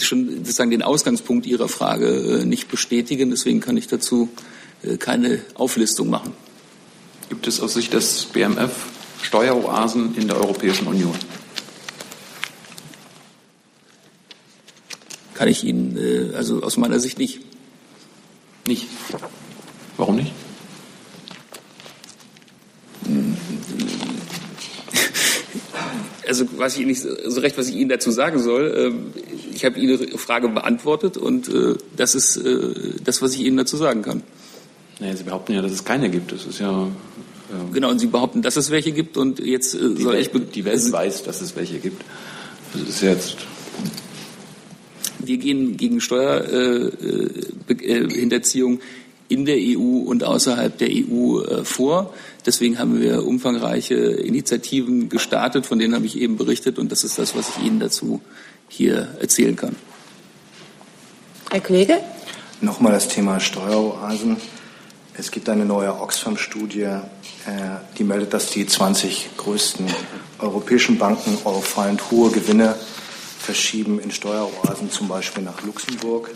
[0.00, 4.28] schon sozusagen den Ausgangspunkt Ihrer Frage nicht bestätigen, deswegen kann ich dazu
[5.00, 6.34] keine Auflistung machen.
[7.30, 8.70] Gibt es aus Sicht des BMF
[9.22, 11.14] Steueroasen in der Europäischen Union?
[15.34, 17.40] Kann ich Ihnen, äh, also aus meiner Sicht nicht.
[18.66, 18.88] Nicht?
[19.96, 20.32] Warum nicht?
[26.28, 28.72] Also weiß ich nicht so recht, was ich Ihnen dazu sagen soll.
[28.76, 29.12] Ähm,
[29.52, 33.76] ich habe Ihre Frage beantwortet und äh, das ist äh, das, was ich Ihnen dazu
[33.76, 34.22] sagen kann.
[35.00, 36.30] Naja, Sie behaupten ja, dass es keine gibt.
[36.30, 36.86] Das ist ja
[37.72, 40.50] Genau, und Sie behaupten, dass es welche gibt und jetzt äh, soll Welt, ich...
[40.52, 42.04] Die Welt weiß, dass es welche gibt.
[42.72, 43.36] Das ist jetzt...
[45.18, 48.82] Wir gehen gegen Steuerhinterziehung äh,
[49.28, 52.12] in der EU und außerhalb der EU äh, vor.
[52.46, 57.18] Deswegen haben wir umfangreiche Initiativen gestartet, von denen habe ich eben berichtet und das ist
[57.18, 58.22] das, was ich Ihnen dazu
[58.68, 59.76] hier erzählen kann.
[61.50, 61.98] Herr Kollege?
[62.60, 64.36] Nochmal das Thema Steueroasen.
[65.20, 67.02] Es gibt eine neue Oxfam-Studie, äh,
[67.98, 69.84] die meldet, dass die 20 größten
[70.38, 72.74] europäischen Banken auffallend hohe Gewinne
[73.38, 76.30] verschieben in Steueroasen, zum Beispiel nach Luxemburg.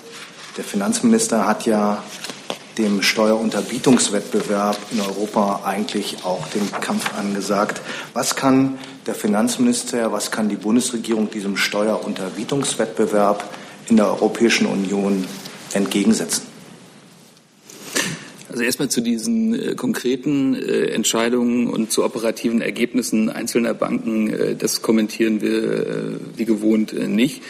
[0.58, 2.04] Der Finanzminister hat ja
[2.76, 7.80] dem Steuerunterbietungswettbewerb in Europa eigentlich auch den Kampf angesagt.
[8.12, 13.48] Was kann der Finanzminister, was kann die Bundesregierung diesem Steuerunterbietungswettbewerb
[13.88, 15.26] in der Europäischen Union
[15.72, 16.53] entgegensetzen?
[18.54, 24.32] Also erstmal zu diesen äh, konkreten äh, Entscheidungen und zu operativen Ergebnissen einzelner Banken.
[24.32, 25.86] Äh, das kommentieren wir äh,
[26.36, 27.42] wie gewohnt äh, nicht.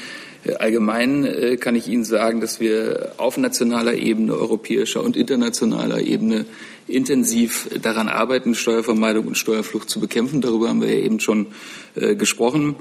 [0.47, 6.47] Äh, allgemein kann ich Ihnen sagen, dass wir auf nationaler Ebene, europäischer und internationaler Ebene
[6.89, 10.41] intensiv daran arbeiten, Steuervermeidung und Steuerflucht zu bekämpfen.
[10.41, 11.49] Darüber haben wir ja eben schon
[11.95, 12.77] gesprochen.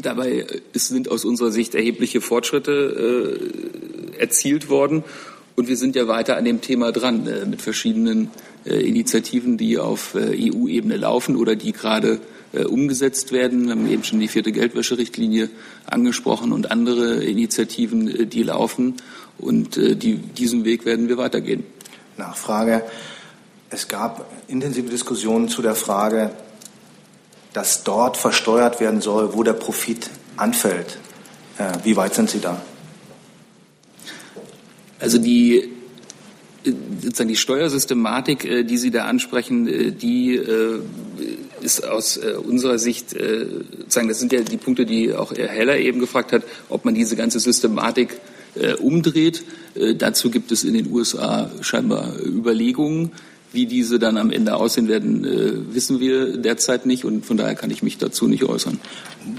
[0.00, 3.38] Dabei sind aus unserer Sicht erhebliche Fortschritte
[4.18, 5.04] erzielt worden.
[5.56, 8.30] Und wir sind ja weiter an dem Thema dran äh, mit verschiedenen
[8.64, 12.20] äh, Initiativen, die auf äh, EU-Ebene laufen oder die gerade
[12.52, 13.66] äh, umgesetzt werden.
[13.66, 15.50] Wir haben eben schon die vierte Geldwäscherichtlinie
[15.86, 18.94] angesprochen und andere Initiativen, äh, die laufen.
[19.38, 21.64] Und äh, die, diesen Weg werden wir weitergehen.
[22.16, 22.82] Nachfrage.
[23.70, 26.30] Es gab intensive Diskussionen zu der Frage,
[27.52, 30.98] dass dort versteuert werden soll, wo der Profit anfällt.
[31.84, 32.60] Wie weit sind Sie da?
[34.98, 35.70] Also die
[37.02, 40.80] sozusagen die Steuersystematik, äh, die Sie da ansprechen, äh, die äh,
[41.60, 45.98] ist aus unserer Sicht, sozusagen, das sind ja die Punkte, die auch Herr Heller eben
[45.98, 48.20] gefragt hat, ob man diese ganze Systematik
[48.80, 49.44] umdreht.
[49.96, 53.12] Dazu gibt es in den USA scheinbar Überlegungen.
[53.50, 57.54] Wie diese dann am Ende aussehen werden, äh, wissen wir derzeit nicht und von daher
[57.54, 58.78] kann ich mich dazu nicht äußern.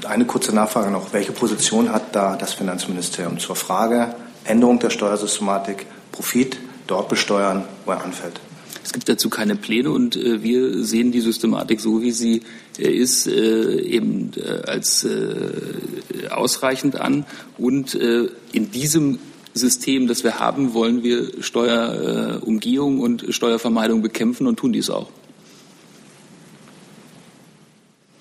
[0.07, 1.13] Eine kurze Nachfrage noch.
[1.13, 4.15] Welche Position hat da das Finanzministerium zur Frage
[4.45, 8.39] Änderung der Steuersystematik, Profit dort besteuern, wo er anfällt?
[8.83, 12.43] Es gibt dazu keine Pläne und äh, wir sehen die Systematik so, wie sie
[12.77, 17.25] äh, ist, äh, eben äh, als äh, ausreichend an.
[17.57, 19.17] Und äh, in diesem
[19.55, 25.09] System, das wir haben, wollen wir Steuerumgehung und Steuervermeidung bekämpfen und tun dies auch.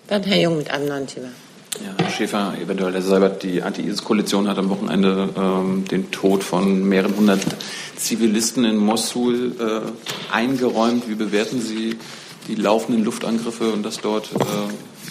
[0.06, 1.28] Dann Herr Jung mit einem neuen Thema.
[2.14, 7.40] Schäfer, eventuell, Herr Seibert, die Anti-ISIS-Koalition hat am Wochenende ähm, den Tod von mehreren hundert
[7.96, 11.08] Zivilisten in Mosul äh, eingeräumt.
[11.08, 11.98] Wie bewerten Sie
[12.46, 14.38] die laufenden Luftangriffe und dass dort äh,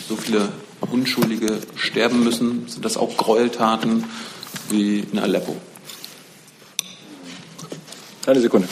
[0.08, 0.48] so viele
[0.92, 2.70] Unschuldige sterben müssen?
[2.70, 4.06] Sind das auch Gräueltaten
[4.70, 5.58] wie in Aleppo?
[8.26, 8.70] Eine Sekunde.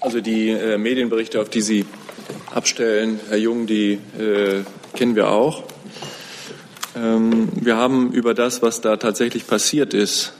[0.00, 1.84] Also die äh, Medienberichte, auf die Sie
[2.54, 4.62] abstellen, Herr Jung, die äh,
[4.94, 5.64] kennen wir auch.
[6.96, 10.34] Ähm, wir haben über das, was da tatsächlich passiert ist,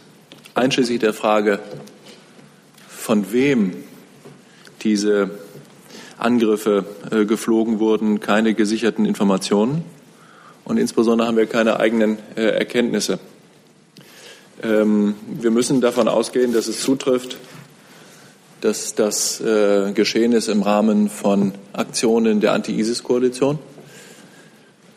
[0.55, 1.59] einschließlich der Frage,
[2.89, 3.73] von wem
[4.83, 5.31] diese
[6.17, 9.85] Angriffe äh, geflogen wurden, keine gesicherten Informationen.
[10.63, 13.19] Und insbesondere haben wir keine eigenen äh, Erkenntnisse.
[14.63, 17.39] Ähm, wir müssen davon ausgehen, dass es zutrifft,
[18.65, 23.59] dass das äh, geschehen ist im Rahmen von Aktionen der Anti-ISIS-Koalition.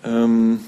[0.05, 0.61] Ähm,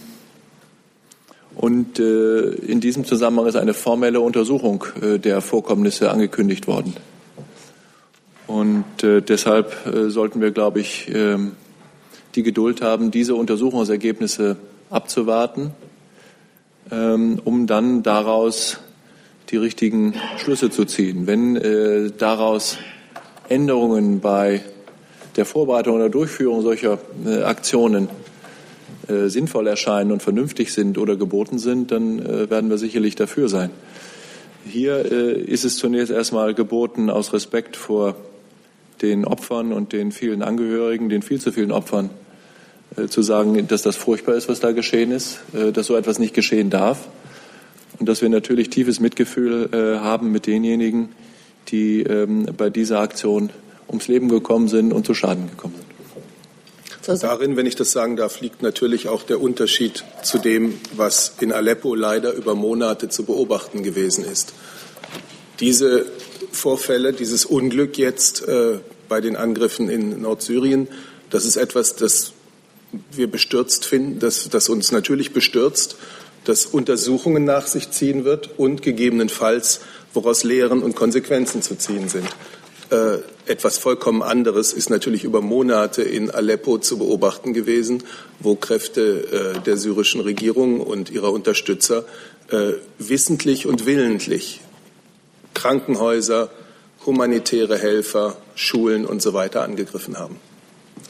[1.55, 6.93] und äh, in diesem Zusammenhang ist eine formelle Untersuchung äh, der Vorkommnisse angekündigt worden.
[8.47, 11.53] Und äh, deshalb äh, sollten wir, glaube ich, ähm,
[12.35, 14.57] die Geduld haben, diese Untersuchungsergebnisse
[14.89, 15.71] abzuwarten,
[16.91, 18.79] ähm, um dann daraus
[19.49, 21.27] die richtigen Schlüsse zu ziehen.
[21.27, 22.77] Wenn äh, daraus
[23.47, 24.61] Änderungen bei
[25.35, 28.09] der Vorbereitung oder Durchführung solcher äh, Aktionen
[29.07, 33.49] äh, sinnvoll erscheinen und vernünftig sind oder geboten sind, dann äh, werden wir sicherlich dafür
[33.49, 33.71] sein.
[34.65, 38.15] Hier äh, ist es zunächst erstmal geboten, aus Respekt vor
[39.01, 42.11] den Opfern und den vielen Angehörigen, den viel zu vielen Opfern,
[42.97, 45.39] äh, zu sagen, dass das furchtbar ist, was da geschehen ist,
[45.73, 47.07] dass so etwas nicht geschehen darf
[47.99, 51.09] und dass wir natürlich tiefes Mitgefühl äh, haben mit denjenigen,
[51.67, 53.49] die ähm, bei dieser Aktion
[53.87, 55.89] ums Leben gekommen sind und zu Schaden gekommen sind.
[57.23, 61.51] Darin, wenn ich das sagen darf, liegt natürlich auch der Unterschied zu dem, was in
[61.51, 64.53] Aleppo leider über Monate zu beobachten gewesen ist.
[65.59, 66.05] Diese
[66.51, 70.87] Vorfälle, dieses Unglück jetzt äh, bei den Angriffen in Nordsyrien,
[71.31, 72.33] das ist etwas, das
[73.11, 75.95] wir bestürzt finden, das, das uns natürlich bestürzt
[76.49, 79.81] das Untersuchungen nach sich ziehen wird und gegebenenfalls,
[80.15, 82.27] woraus Lehren und Konsequenzen zu ziehen sind.
[82.89, 88.03] Äh, etwas vollkommen anderes ist natürlich über Monate in Aleppo zu beobachten gewesen,
[88.39, 92.03] wo Kräfte äh, der syrischen Regierung und ihrer Unterstützer
[92.49, 94.61] äh, wissentlich und willentlich
[95.53, 96.49] Krankenhäuser,
[97.05, 100.37] humanitäre Helfer, Schulen und so weiter angegriffen haben.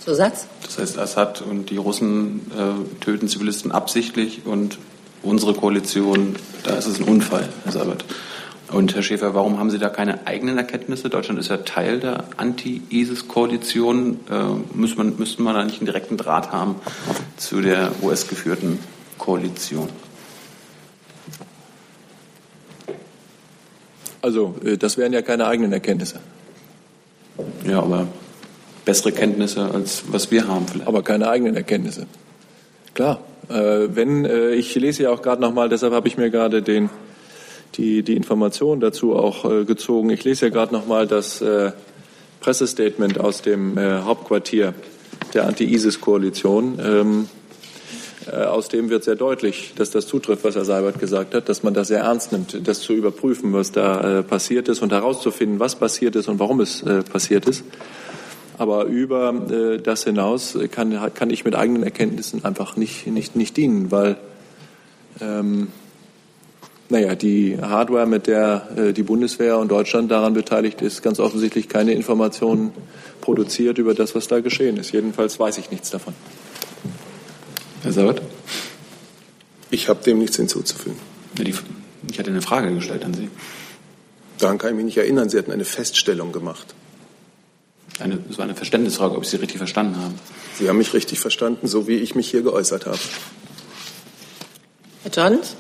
[0.04, 0.48] Zusatz?
[0.64, 4.78] Das heißt, Assad und die Russen äh, töten Zivilisten absichtlich und
[5.24, 8.06] unsere Koalition, da ist es ein Unfall, Herr Sabat.
[8.72, 11.10] Und Herr Schäfer, warum haben Sie da keine eigenen Erkenntnisse?
[11.10, 14.20] Deutschland ist ja Teil der Anti-ISIS-Koalition.
[14.30, 16.76] Äh, müsste, man, müsste man da nicht einen direkten Draht haben
[17.38, 18.78] zu der US-geführten
[19.18, 19.90] Koalition?
[24.22, 26.20] Also, äh, das wären ja keine eigenen Erkenntnisse.
[27.66, 28.08] Ja, aber
[28.86, 30.88] bessere Kenntnisse, als was wir haben vielleicht.
[30.88, 32.06] Aber keine eigenen Erkenntnisse.
[32.94, 33.20] Klar.
[33.50, 36.90] Äh, wenn, äh, ich lese ja auch gerade nochmal, deshalb habe ich mir gerade den,
[37.76, 40.12] die, die Information dazu auch äh, gezogen.
[40.12, 41.44] Ich lese ja gerade nochmal das
[42.40, 44.74] Pressestatement aus dem Hauptquartier
[45.34, 46.80] der Anti-ISIS-Koalition.
[46.82, 47.30] Ähm,
[48.32, 51.64] äh, aus dem wird sehr deutlich, dass das zutrifft, was Herr Seibert gesagt hat, dass
[51.64, 55.76] man das sehr ernst nimmt, das zu überprüfen, was da passiert ist und herauszufinden, was
[55.76, 57.64] passiert ist und warum es passiert ist.
[58.60, 63.56] Aber über äh, das hinaus kann, kann ich mit eigenen Erkenntnissen einfach nicht, nicht, nicht
[63.56, 64.18] dienen, weil
[65.22, 65.70] ähm,
[66.90, 71.70] naja, die Hardware, mit der äh, die Bundeswehr und Deutschland daran beteiligt ist, ganz offensichtlich
[71.70, 72.72] keine Informationen
[73.22, 74.92] produziert über das, was da geschehen ist.
[74.92, 76.14] Jedenfalls weiß ich nichts davon.
[77.84, 78.22] Herr Sabat?
[79.72, 80.98] Ich habe dem nichts hinzuzufügen.
[82.12, 83.30] Ich hatte eine Frage gestellt an Sie.
[84.38, 85.30] Daran kann ich mich nicht erinnern.
[85.30, 86.76] Sie hatten eine Feststellung gemacht.
[88.00, 90.14] Eine, das war eine Verständnisfrage, ob ich Sie richtig verstanden habe.
[90.58, 93.00] Sie haben mich richtig verstanden, so wie ich mich hier geäußert habe.
[95.04, 95.56] Herr Johns?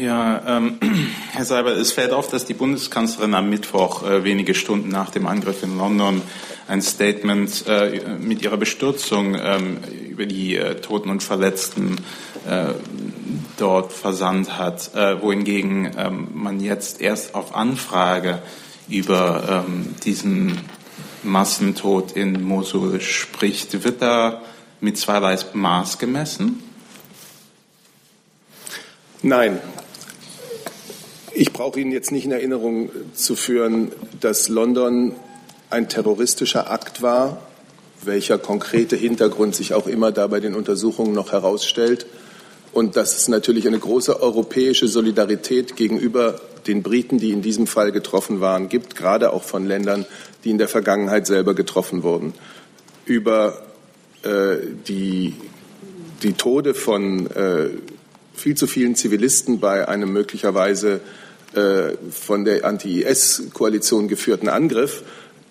[0.00, 0.78] Ja, ähm,
[1.32, 5.26] Herr Seibert, es fällt auf, dass die Bundeskanzlerin am Mittwoch, äh, wenige Stunden nach dem
[5.26, 6.22] Angriff in London,
[6.68, 11.96] ein Statement äh, mit ihrer Bestürzung ähm, über die äh, Toten und Verletzten
[12.48, 12.72] äh,
[13.58, 18.40] dort versandt hat, äh, wohingegen ähm, man jetzt erst auf Anfrage
[18.88, 20.58] über ähm, diesen
[21.22, 23.84] Massentod in Mosul spricht.
[23.84, 24.42] Wird da
[24.80, 26.62] mit zweierlei Maß gemessen?
[29.22, 29.58] Nein.
[31.32, 35.16] Ich brauche Ihnen jetzt nicht in Erinnerung zu führen, dass London
[35.70, 37.38] ein terroristischer Akt war,
[38.02, 42.06] welcher konkrete Hintergrund sich auch immer da bei den Untersuchungen noch herausstellt.
[42.74, 47.92] Und dass es natürlich eine große europäische Solidarität gegenüber den Briten, die in diesem Fall
[47.92, 50.06] getroffen waren, gibt, gerade auch von Ländern,
[50.42, 52.34] die in der Vergangenheit selber getroffen wurden.
[53.06, 53.62] Über
[54.24, 54.56] äh,
[54.88, 55.34] die,
[56.22, 57.68] die Tode von äh,
[58.34, 61.00] viel zu vielen Zivilisten bei einem möglicherweise
[61.54, 65.04] äh, von der Anti-IS-Koalition geführten Angriff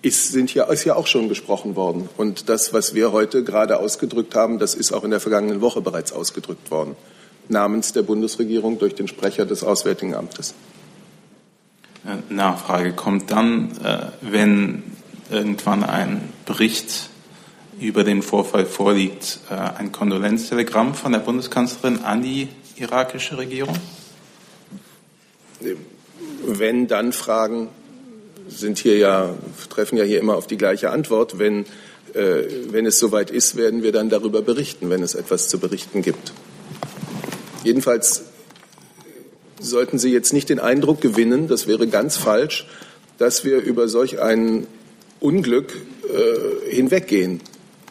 [0.04, 2.08] ist, sind hier, ist ja auch schon gesprochen worden.
[2.16, 5.80] Und das, was wir heute gerade ausgedrückt haben, das ist auch in der vergangenen Woche
[5.80, 6.94] bereits ausgedrückt worden,
[7.48, 10.54] namens der Bundesregierung durch den Sprecher des Auswärtigen Amtes.
[12.28, 14.82] Nachfrage kommt dann, äh, wenn
[15.30, 17.08] irgendwann ein Bericht
[17.80, 23.76] über den Vorfall vorliegt, äh, ein Kondolenztelegramm von der Bundeskanzlerin an die irakische Regierung?
[26.46, 27.68] Wenn dann Fragen
[28.48, 29.34] sind hier ja,
[29.70, 31.38] treffen ja hier immer auf die gleiche Antwort.
[31.38, 31.66] Wenn,
[32.14, 36.02] äh, wenn es soweit ist, werden wir dann darüber berichten, wenn es etwas zu berichten
[36.02, 36.32] gibt.
[37.62, 38.24] Jedenfalls
[39.60, 42.66] sollten Sie jetzt nicht den Eindruck gewinnen, das wäre ganz falsch,
[43.18, 44.66] dass wir über solch ein
[45.20, 47.40] Unglück äh, hinweggehen.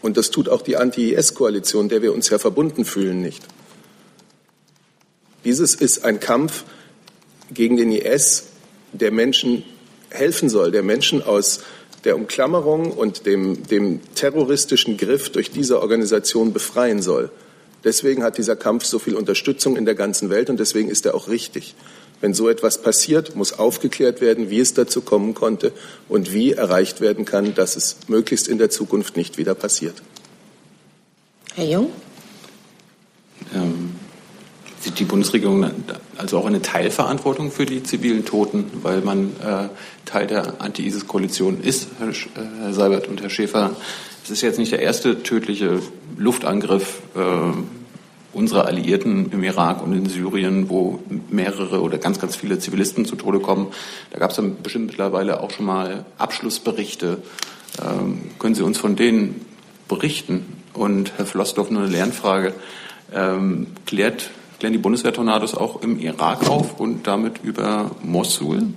[0.02, 3.42] Und das tut auch die Anti-IS-Koalition, der wir uns ja verbunden fühlen, nicht.
[5.46, 6.64] Dieses ist ein Kampf
[7.54, 8.46] gegen den IS,
[8.92, 9.64] der Menschen
[10.14, 11.62] helfen soll, der Menschen aus
[12.04, 17.32] der Umklammerung und dem, dem terroristischen Griff durch diese Organisation befreien soll.
[17.84, 21.16] Deswegen hat dieser Kampf so viel Unterstützung in der ganzen Welt und deswegen ist er
[21.16, 21.76] auch richtig.
[22.22, 25.74] Wenn so etwas passiert, muss aufgeklärt werden, wie es dazu kommen konnte
[26.08, 29.96] und wie erreicht werden kann, dass es möglichst in der Zukunft nicht wieder passiert.
[31.56, 31.92] Herr Jung?
[33.54, 33.83] Ähm,
[34.84, 35.72] sieht die Bundesregierung
[36.18, 39.70] also auch eine Teilverantwortung für die zivilen Toten, weil man äh,
[40.06, 43.72] Teil der Anti-ISIS-Koalition ist, Herr, äh, Herr Seibert und Herr Schäfer.
[44.24, 45.80] Es ist jetzt nicht der erste tödliche
[46.18, 47.20] Luftangriff äh,
[48.34, 53.16] unserer Alliierten im Irak und in Syrien, wo mehrere oder ganz, ganz viele Zivilisten zu
[53.16, 53.68] Tode kommen.
[54.12, 57.20] Da gab es dann bestimmt mittlerweile auch schon mal Abschlussberichte.
[57.82, 59.46] Ähm, können Sie uns von denen
[59.88, 60.46] berichten?
[60.74, 62.54] Und Herr Flossdorf, nur eine Lernfrage.
[63.14, 64.32] Ähm, klärt
[64.64, 68.68] klären die Bundeswehr-Tornados auch im Irak auf und damit über Mosul?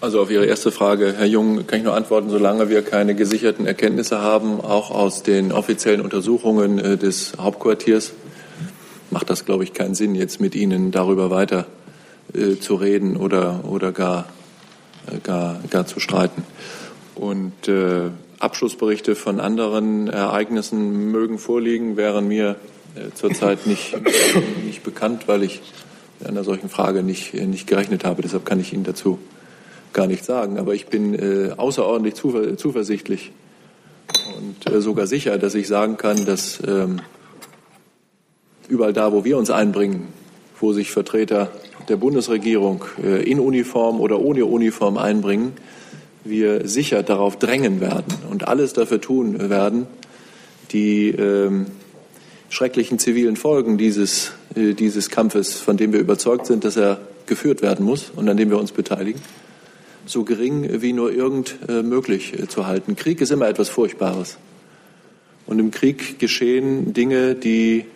[0.00, 3.64] Also auf Ihre erste Frage, Herr Jung, kann ich nur antworten, solange wir keine gesicherten
[3.64, 8.14] Erkenntnisse haben, auch aus den offiziellen Untersuchungen äh, des Hauptquartiers,
[9.12, 11.66] macht das, glaube ich, keinen Sinn, jetzt mit Ihnen darüber weiter
[12.34, 14.26] äh, zu reden oder, oder gar,
[15.06, 16.42] äh, gar, gar zu streiten.
[17.14, 22.56] Und äh, Abschlussberichte von anderen Ereignissen mögen vorliegen, wären mir
[22.96, 23.96] äh, zurzeit nicht,
[24.64, 25.60] nicht bekannt, weil ich
[26.18, 28.22] mit einer solchen Frage nicht, äh, nicht gerechnet habe.
[28.22, 29.18] Deshalb kann ich Ihnen dazu
[29.92, 30.58] gar nichts sagen.
[30.58, 33.32] Aber ich bin äh, außerordentlich zuversichtlich
[34.36, 37.00] und äh, sogar sicher, dass ich sagen kann, dass ähm,
[38.68, 40.08] überall da, wo wir uns einbringen,
[40.58, 41.50] wo sich Vertreter
[41.88, 45.52] der Bundesregierung äh, in Uniform oder ohne Uniform einbringen,
[46.30, 49.86] wir sicher darauf drängen werden und alles dafür tun werden,
[50.72, 51.66] die ähm,
[52.48, 57.62] schrecklichen zivilen Folgen dieses, äh, dieses Kampfes, von dem wir überzeugt sind, dass er geführt
[57.62, 59.20] werden muss und an dem wir uns beteiligen,
[60.06, 62.96] so gering wie nur irgend äh, möglich äh, zu halten.
[62.96, 64.38] Krieg ist immer etwas Furchtbares.
[65.46, 67.86] Und im Krieg geschehen Dinge, die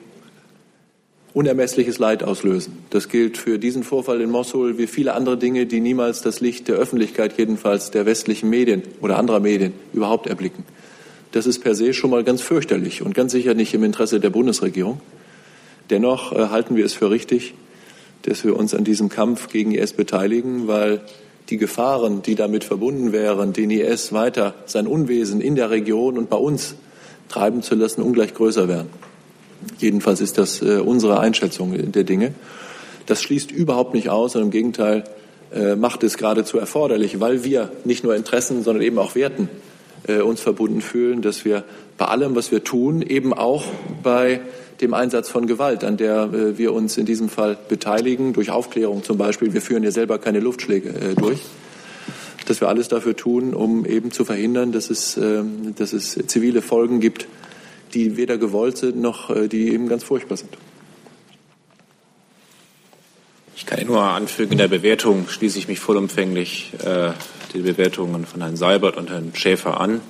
[1.34, 2.78] unermessliches Leid auslösen.
[2.90, 6.68] Das gilt für diesen Vorfall in Mosul wie viele andere Dinge, die niemals das Licht
[6.68, 10.64] der Öffentlichkeit, jedenfalls der westlichen Medien oder anderer Medien überhaupt erblicken.
[11.32, 14.30] Das ist per se schon mal ganz fürchterlich und ganz sicher nicht im Interesse der
[14.30, 15.00] Bundesregierung.
[15.90, 17.54] Dennoch äh, halten wir es für richtig,
[18.22, 21.00] dass wir uns an diesem Kampf gegen IS beteiligen, weil
[21.50, 26.30] die Gefahren, die damit verbunden wären, den IS weiter sein Unwesen in der Region und
[26.30, 26.76] bei uns
[27.28, 28.88] treiben zu lassen, ungleich größer werden.
[29.78, 32.34] Jedenfalls ist das äh, unsere Einschätzung der Dinge.
[33.06, 35.04] Das schließt überhaupt nicht aus, sondern im Gegenteil
[35.54, 39.48] äh, macht es geradezu erforderlich, weil wir nicht nur Interessen, sondern eben auch Werten
[40.06, 41.64] äh, uns verbunden fühlen, dass wir
[41.98, 43.64] bei allem, was wir tun, eben auch
[44.02, 44.40] bei
[44.80, 49.16] dem Einsatz von Gewalt, an der wir uns in diesem Fall beteiligen, durch Aufklärung zum
[49.16, 49.54] Beispiel.
[49.54, 51.38] Wir führen ja selber keine Luftschläge durch.
[52.48, 56.60] Dass wir alles dafür tun, um eben zu verhindern, dass es, ähm, dass es zivile
[56.60, 57.28] Folgen gibt,
[57.94, 60.56] die weder gewollt sind noch äh, die eben ganz furchtbar sind.
[63.56, 67.12] Ich kann nur anfügen, in der Bewertung schließe ich mich vollumfänglich äh,
[67.54, 70.00] die Bewertungen von Herrn Seibert und Herrn Schäfer an.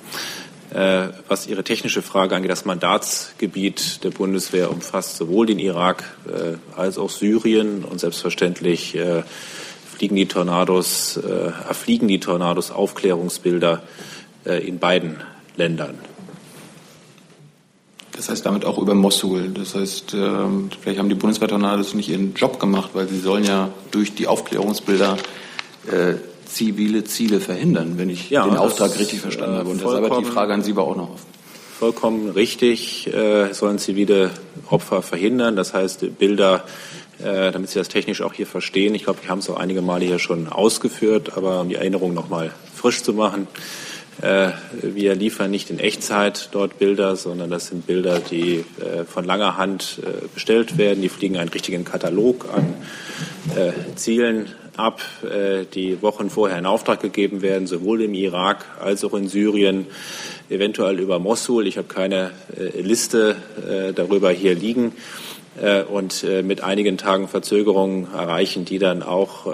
[0.75, 6.57] Äh, was Ihre technische Frage angeht, das Mandatsgebiet der Bundeswehr umfasst sowohl den Irak äh,
[6.77, 9.23] als auch Syrien und selbstverständlich äh,
[9.95, 13.85] fliegen die Tornados, erfliegen die Tornados Aufklärungsbilder
[14.45, 15.19] in beiden
[15.57, 16.01] Ländern.
[18.17, 19.51] Das heißt damit auch über Mosul.
[19.51, 23.71] Das heißt, ähm, vielleicht haben die Bundeswehrtornados nicht ihren Job gemacht, weil sie sollen ja
[23.91, 25.17] durch die Aufklärungsbilder
[26.47, 29.71] zivile Ziele verhindern, wenn ich ja, den Auftrag richtig verstanden habe.
[29.71, 31.35] Und deshalb die Frage an Sie war auch noch offen.
[31.79, 34.31] Vollkommen richtig, äh, sollen zivile
[34.71, 35.57] Opfer verhindern.
[35.57, 36.65] Das heißt, Bilder,
[37.19, 38.95] äh, damit Sie das technisch auch hier verstehen.
[38.95, 42.15] Ich glaube, wir haben es auch einige Male hier schon ausgeführt, aber um die Erinnerung
[42.15, 43.49] noch mal frisch zu machen.
[44.23, 44.51] Äh,
[44.83, 49.57] wir liefern nicht in Echtzeit dort Bilder, sondern das sind Bilder, die äh, von langer
[49.57, 51.03] Hand äh, bestellt werden.
[51.03, 52.75] Die fliegen einen richtigen Katalog an
[53.95, 55.01] Zielen ab,
[55.75, 59.87] die Wochen vorher in Auftrag gegeben werden, sowohl im Irak als auch in Syrien,
[60.49, 61.67] eventuell über Mosul.
[61.67, 63.37] Ich habe keine Liste
[63.95, 64.93] darüber hier liegen.
[65.93, 69.47] Und mit einigen Tagen Verzögerung erreichen die dann auch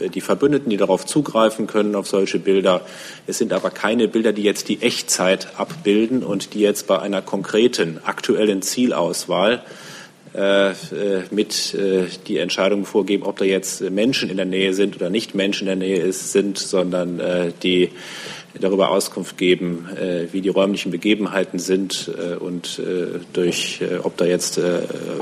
[0.00, 2.82] die Verbündeten, die darauf zugreifen können, auf solche Bilder.
[3.26, 7.22] Es sind aber keine Bilder, die jetzt die Echtzeit abbilden und die jetzt bei einer
[7.22, 9.62] konkreten aktuellen Zielauswahl
[10.34, 10.74] äh, äh
[11.30, 15.34] mit äh, die Entscheidung vorgeben, ob da jetzt Menschen in der Nähe sind oder nicht
[15.34, 17.90] Menschen in der Nähe ist, sind, sondern äh, die
[18.60, 22.80] darüber Auskunft geben, äh, wie die räumlichen Begebenheiten sind äh, und
[23.32, 24.60] durch, ob da jetzt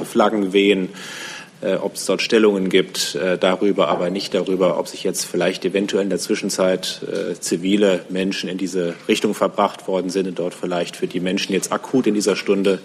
[0.04, 1.35] Flaggen wehen, äh,
[1.74, 6.04] ob es dort Stellungen gibt, äh, darüber, aber nicht darüber, ob sich jetzt vielleicht eventuell
[6.04, 10.96] in der Zwischenzeit äh, zivile Menschen in diese Richtung verbracht worden sind und dort vielleicht
[10.96, 12.80] für die Menschen jetzt akut in dieser Stunde,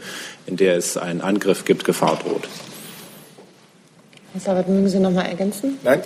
[0.48, 2.48] in der es einen Angriff gibt, Gefahr droht.
[4.34, 5.78] Herr Sabat, mögen Sie noch mal ergänzen?
[5.84, 6.02] Nein.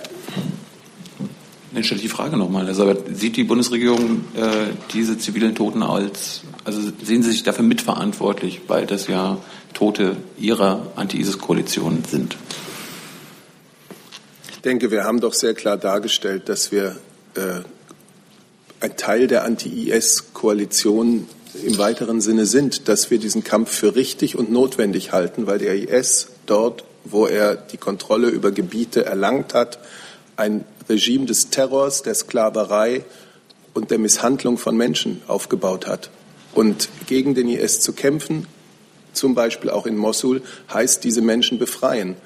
[1.72, 2.66] Dann stelle ich die Frage nochmal.
[2.66, 8.62] Also sieht die Bundesregierung äh, diese zivilen Toten als, also sehen Sie sich dafür mitverantwortlich,
[8.66, 9.38] weil das ja
[9.74, 12.36] Tote ihrer Anti-ISIS-Koalition sind?
[14.66, 16.96] Ich denke, wir haben doch sehr klar dargestellt, dass wir
[17.36, 17.60] äh,
[18.80, 21.28] ein Teil der Anti-IS-Koalition
[21.62, 25.76] im weiteren Sinne sind, dass wir diesen Kampf für richtig und notwendig halten, weil der
[25.76, 29.78] IS dort, wo er die Kontrolle über Gebiete erlangt hat,
[30.34, 33.04] ein Regime des Terrors, der Sklaverei
[33.72, 36.10] und der Misshandlung von Menschen aufgebaut hat.
[36.54, 38.48] Und gegen den IS zu kämpfen,
[39.12, 40.42] zum Beispiel auch in Mosul,
[40.74, 42.16] heißt diese Menschen befreien.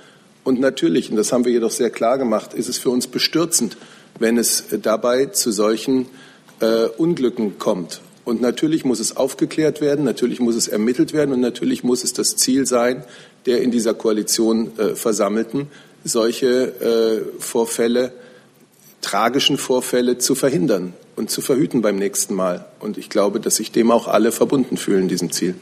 [0.50, 3.76] Und natürlich, und das haben wir jedoch sehr klar gemacht, ist es für uns bestürzend,
[4.18, 6.06] wenn es dabei zu solchen
[6.58, 8.00] äh, Unglücken kommt.
[8.24, 12.14] Und natürlich muss es aufgeklärt werden, natürlich muss es ermittelt werden und natürlich muss es
[12.14, 13.04] das Ziel sein,
[13.46, 15.68] der in dieser Koalition äh, Versammelten,
[16.02, 18.12] solche äh, Vorfälle,
[19.02, 22.66] tragischen Vorfälle zu verhindern und zu verhüten beim nächsten Mal.
[22.80, 25.54] Und ich glaube, dass sich dem auch alle verbunden fühlen, diesem Ziel.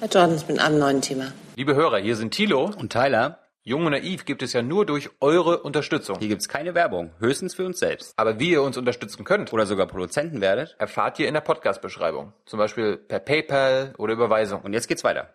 [0.00, 1.32] Herr Jordan, mit einem neuen Thema.
[1.54, 3.38] Liebe Hörer, hier sind Thilo und Tyler.
[3.62, 6.18] Jung und Naiv gibt es ja nur durch eure Unterstützung.
[6.18, 8.14] Hier gibt es keine Werbung, höchstens für uns selbst.
[8.16, 12.32] Aber wie ihr uns unterstützen könnt oder sogar Produzenten werdet, erfahrt ihr in der Podcast-Beschreibung.
[12.46, 14.62] Zum Beispiel per PayPal oder Überweisung.
[14.62, 15.28] Und jetzt geht's weiter.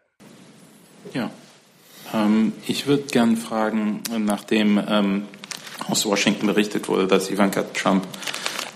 [1.13, 1.29] Ja,
[2.15, 5.27] ähm, ich würde gern fragen, nachdem ähm,
[5.87, 8.07] aus Washington berichtet wurde, dass Ivanka Trump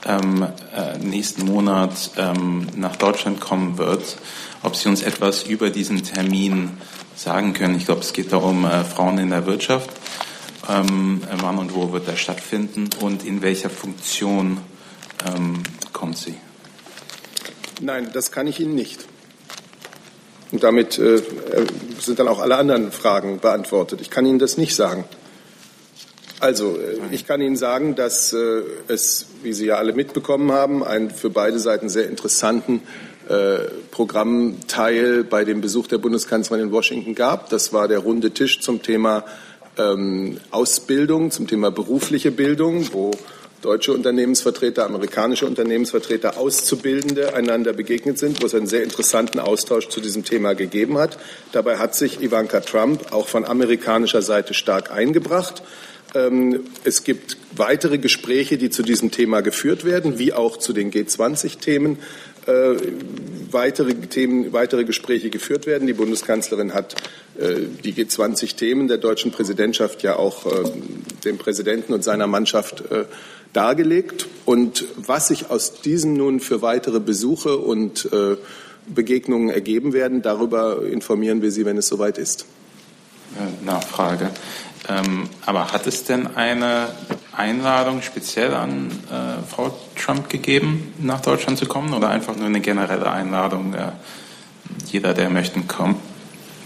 [0.06, 4.18] ähm, äh, nächsten Monat ähm, nach Deutschland kommen wird,
[4.62, 6.78] ob Sie uns etwas über diesen Termin
[7.22, 7.76] sagen können.
[7.76, 9.90] Ich glaube, es geht darum äh, Frauen in der Wirtschaft.
[10.68, 14.58] Ähm, wann und wo wird er stattfinden und in welcher Funktion
[15.28, 15.62] ähm,
[15.94, 16.36] kommt sie?
[17.80, 19.06] Nein, das kann ich Ihnen nicht.
[20.52, 21.22] Und damit äh,
[22.00, 24.02] sind dann auch alle anderen Fragen beantwortet.
[24.02, 25.06] Ich kann Ihnen das nicht sagen.
[26.40, 30.84] Also, äh, ich kann Ihnen sagen, dass äh, es, wie Sie ja alle mitbekommen haben,
[30.84, 33.11] einen für beide Seiten sehr interessanten äh,
[33.92, 37.50] Programmteil bei dem Besuch der Bundeskanzlerin in Washington gab.
[37.50, 39.24] Das war der runde Tisch zum Thema
[39.78, 43.12] ähm, Ausbildung, zum Thema berufliche Bildung, wo
[43.62, 50.02] deutsche Unternehmensvertreter, amerikanische Unternehmensvertreter, Auszubildende einander begegnet sind, wo es einen sehr interessanten Austausch zu
[50.02, 51.18] diesem Thema gegeben hat.
[51.52, 55.62] Dabei hat sich Ivanka Trump auch von amerikanischer Seite stark eingebracht.
[56.14, 60.92] Ähm, es gibt weitere Gespräche, die zu diesem Thema geführt werden, wie auch zu den
[60.92, 62.00] G20-Themen.
[62.48, 62.76] Äh,
[63.52, 65.86] weitere Themen, weitere Gespräche geführt werden.
[65.86, 66.96] Die Bundeskanzlerin hat
[67.38, 70.72] äh, die G20-Themen der deutschen Präsidentschaft ja auch äh,
[71.26, 72.84] dem Präsidenten und seiner Mannschaft
[73.54, 74.28] dargelegt.
[74.46, 78.10] Und was sich aus diesem nun für weitere Besuche und
[78.88, 82.46] Begegnungen ergeben werden, darüber informieren wir Sie, wenn es soweit ist.
[83.64, 84.32] Nachfrage.
[84.90, 86.88] Ähm, aber hat es denn eine
[87.36, 92.62] Einladung speziell an äh, Frau Trump gegeben, nach Deutschland zu kommen oder einfach nur eine
[92.62, 93.74] generelle Einladung?
[93.74, 93.92] Äh,
[94.88, 95.98] jeder, der möchten kommen,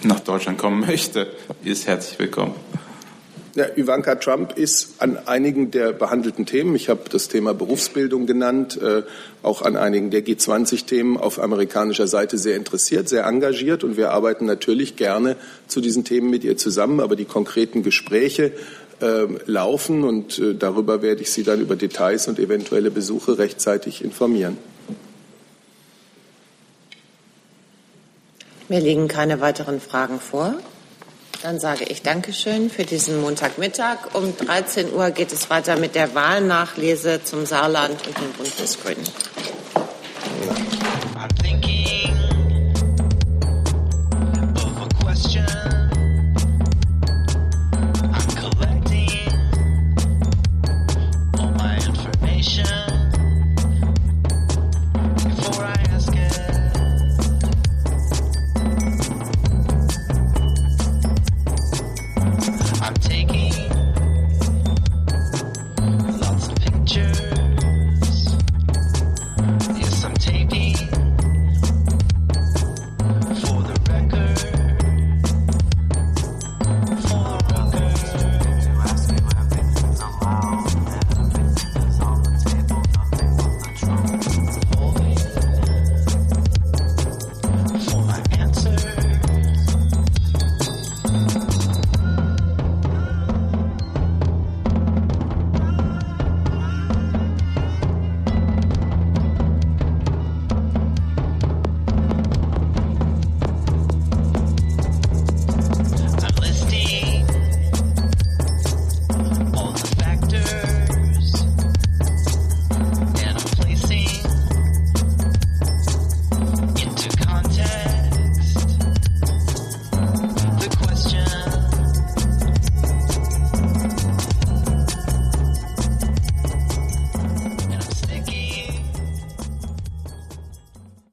[0.04, 1.28] nach Deutschland kommen möchte,
[1.64, 2.56] ist herzlich willkommen.
[3.56, 8.78] Ja, Ivanka Trump ist an einigen der behandelten Themen, ich habe das Thema Berufsbildung genannt,
[8.82, 9.04] äh,
[9.44, 14.46] auch an einigen der G20-Themen auf amerikanischer Seite sehr interessiert, sehr engagiert und wir arbeiten
[14.46, 15.38] natürlich gerne
[15.70, 18.52] zu diesen Themen mit ihr zusammen, aber die konkreten Gespräche
[19.00, 24.04] äh, laufen und äh, darüber werde ich Sie dann über Details und eventuelle Besuche rechtzeitig
[24.04, 24.58] informieren.
[28.68, 30.56] Mir liegen keine weiteren Fragen vor.
[31.46, 34.16] Dann sage ich Dankeschön für diesen Montagmittag.
[34.16, 38.82] Um 13 Uhr geht es weiter mit der Wahlnachlese zum Saarland und dem Bund des
[38.82, 39.04] Grünen.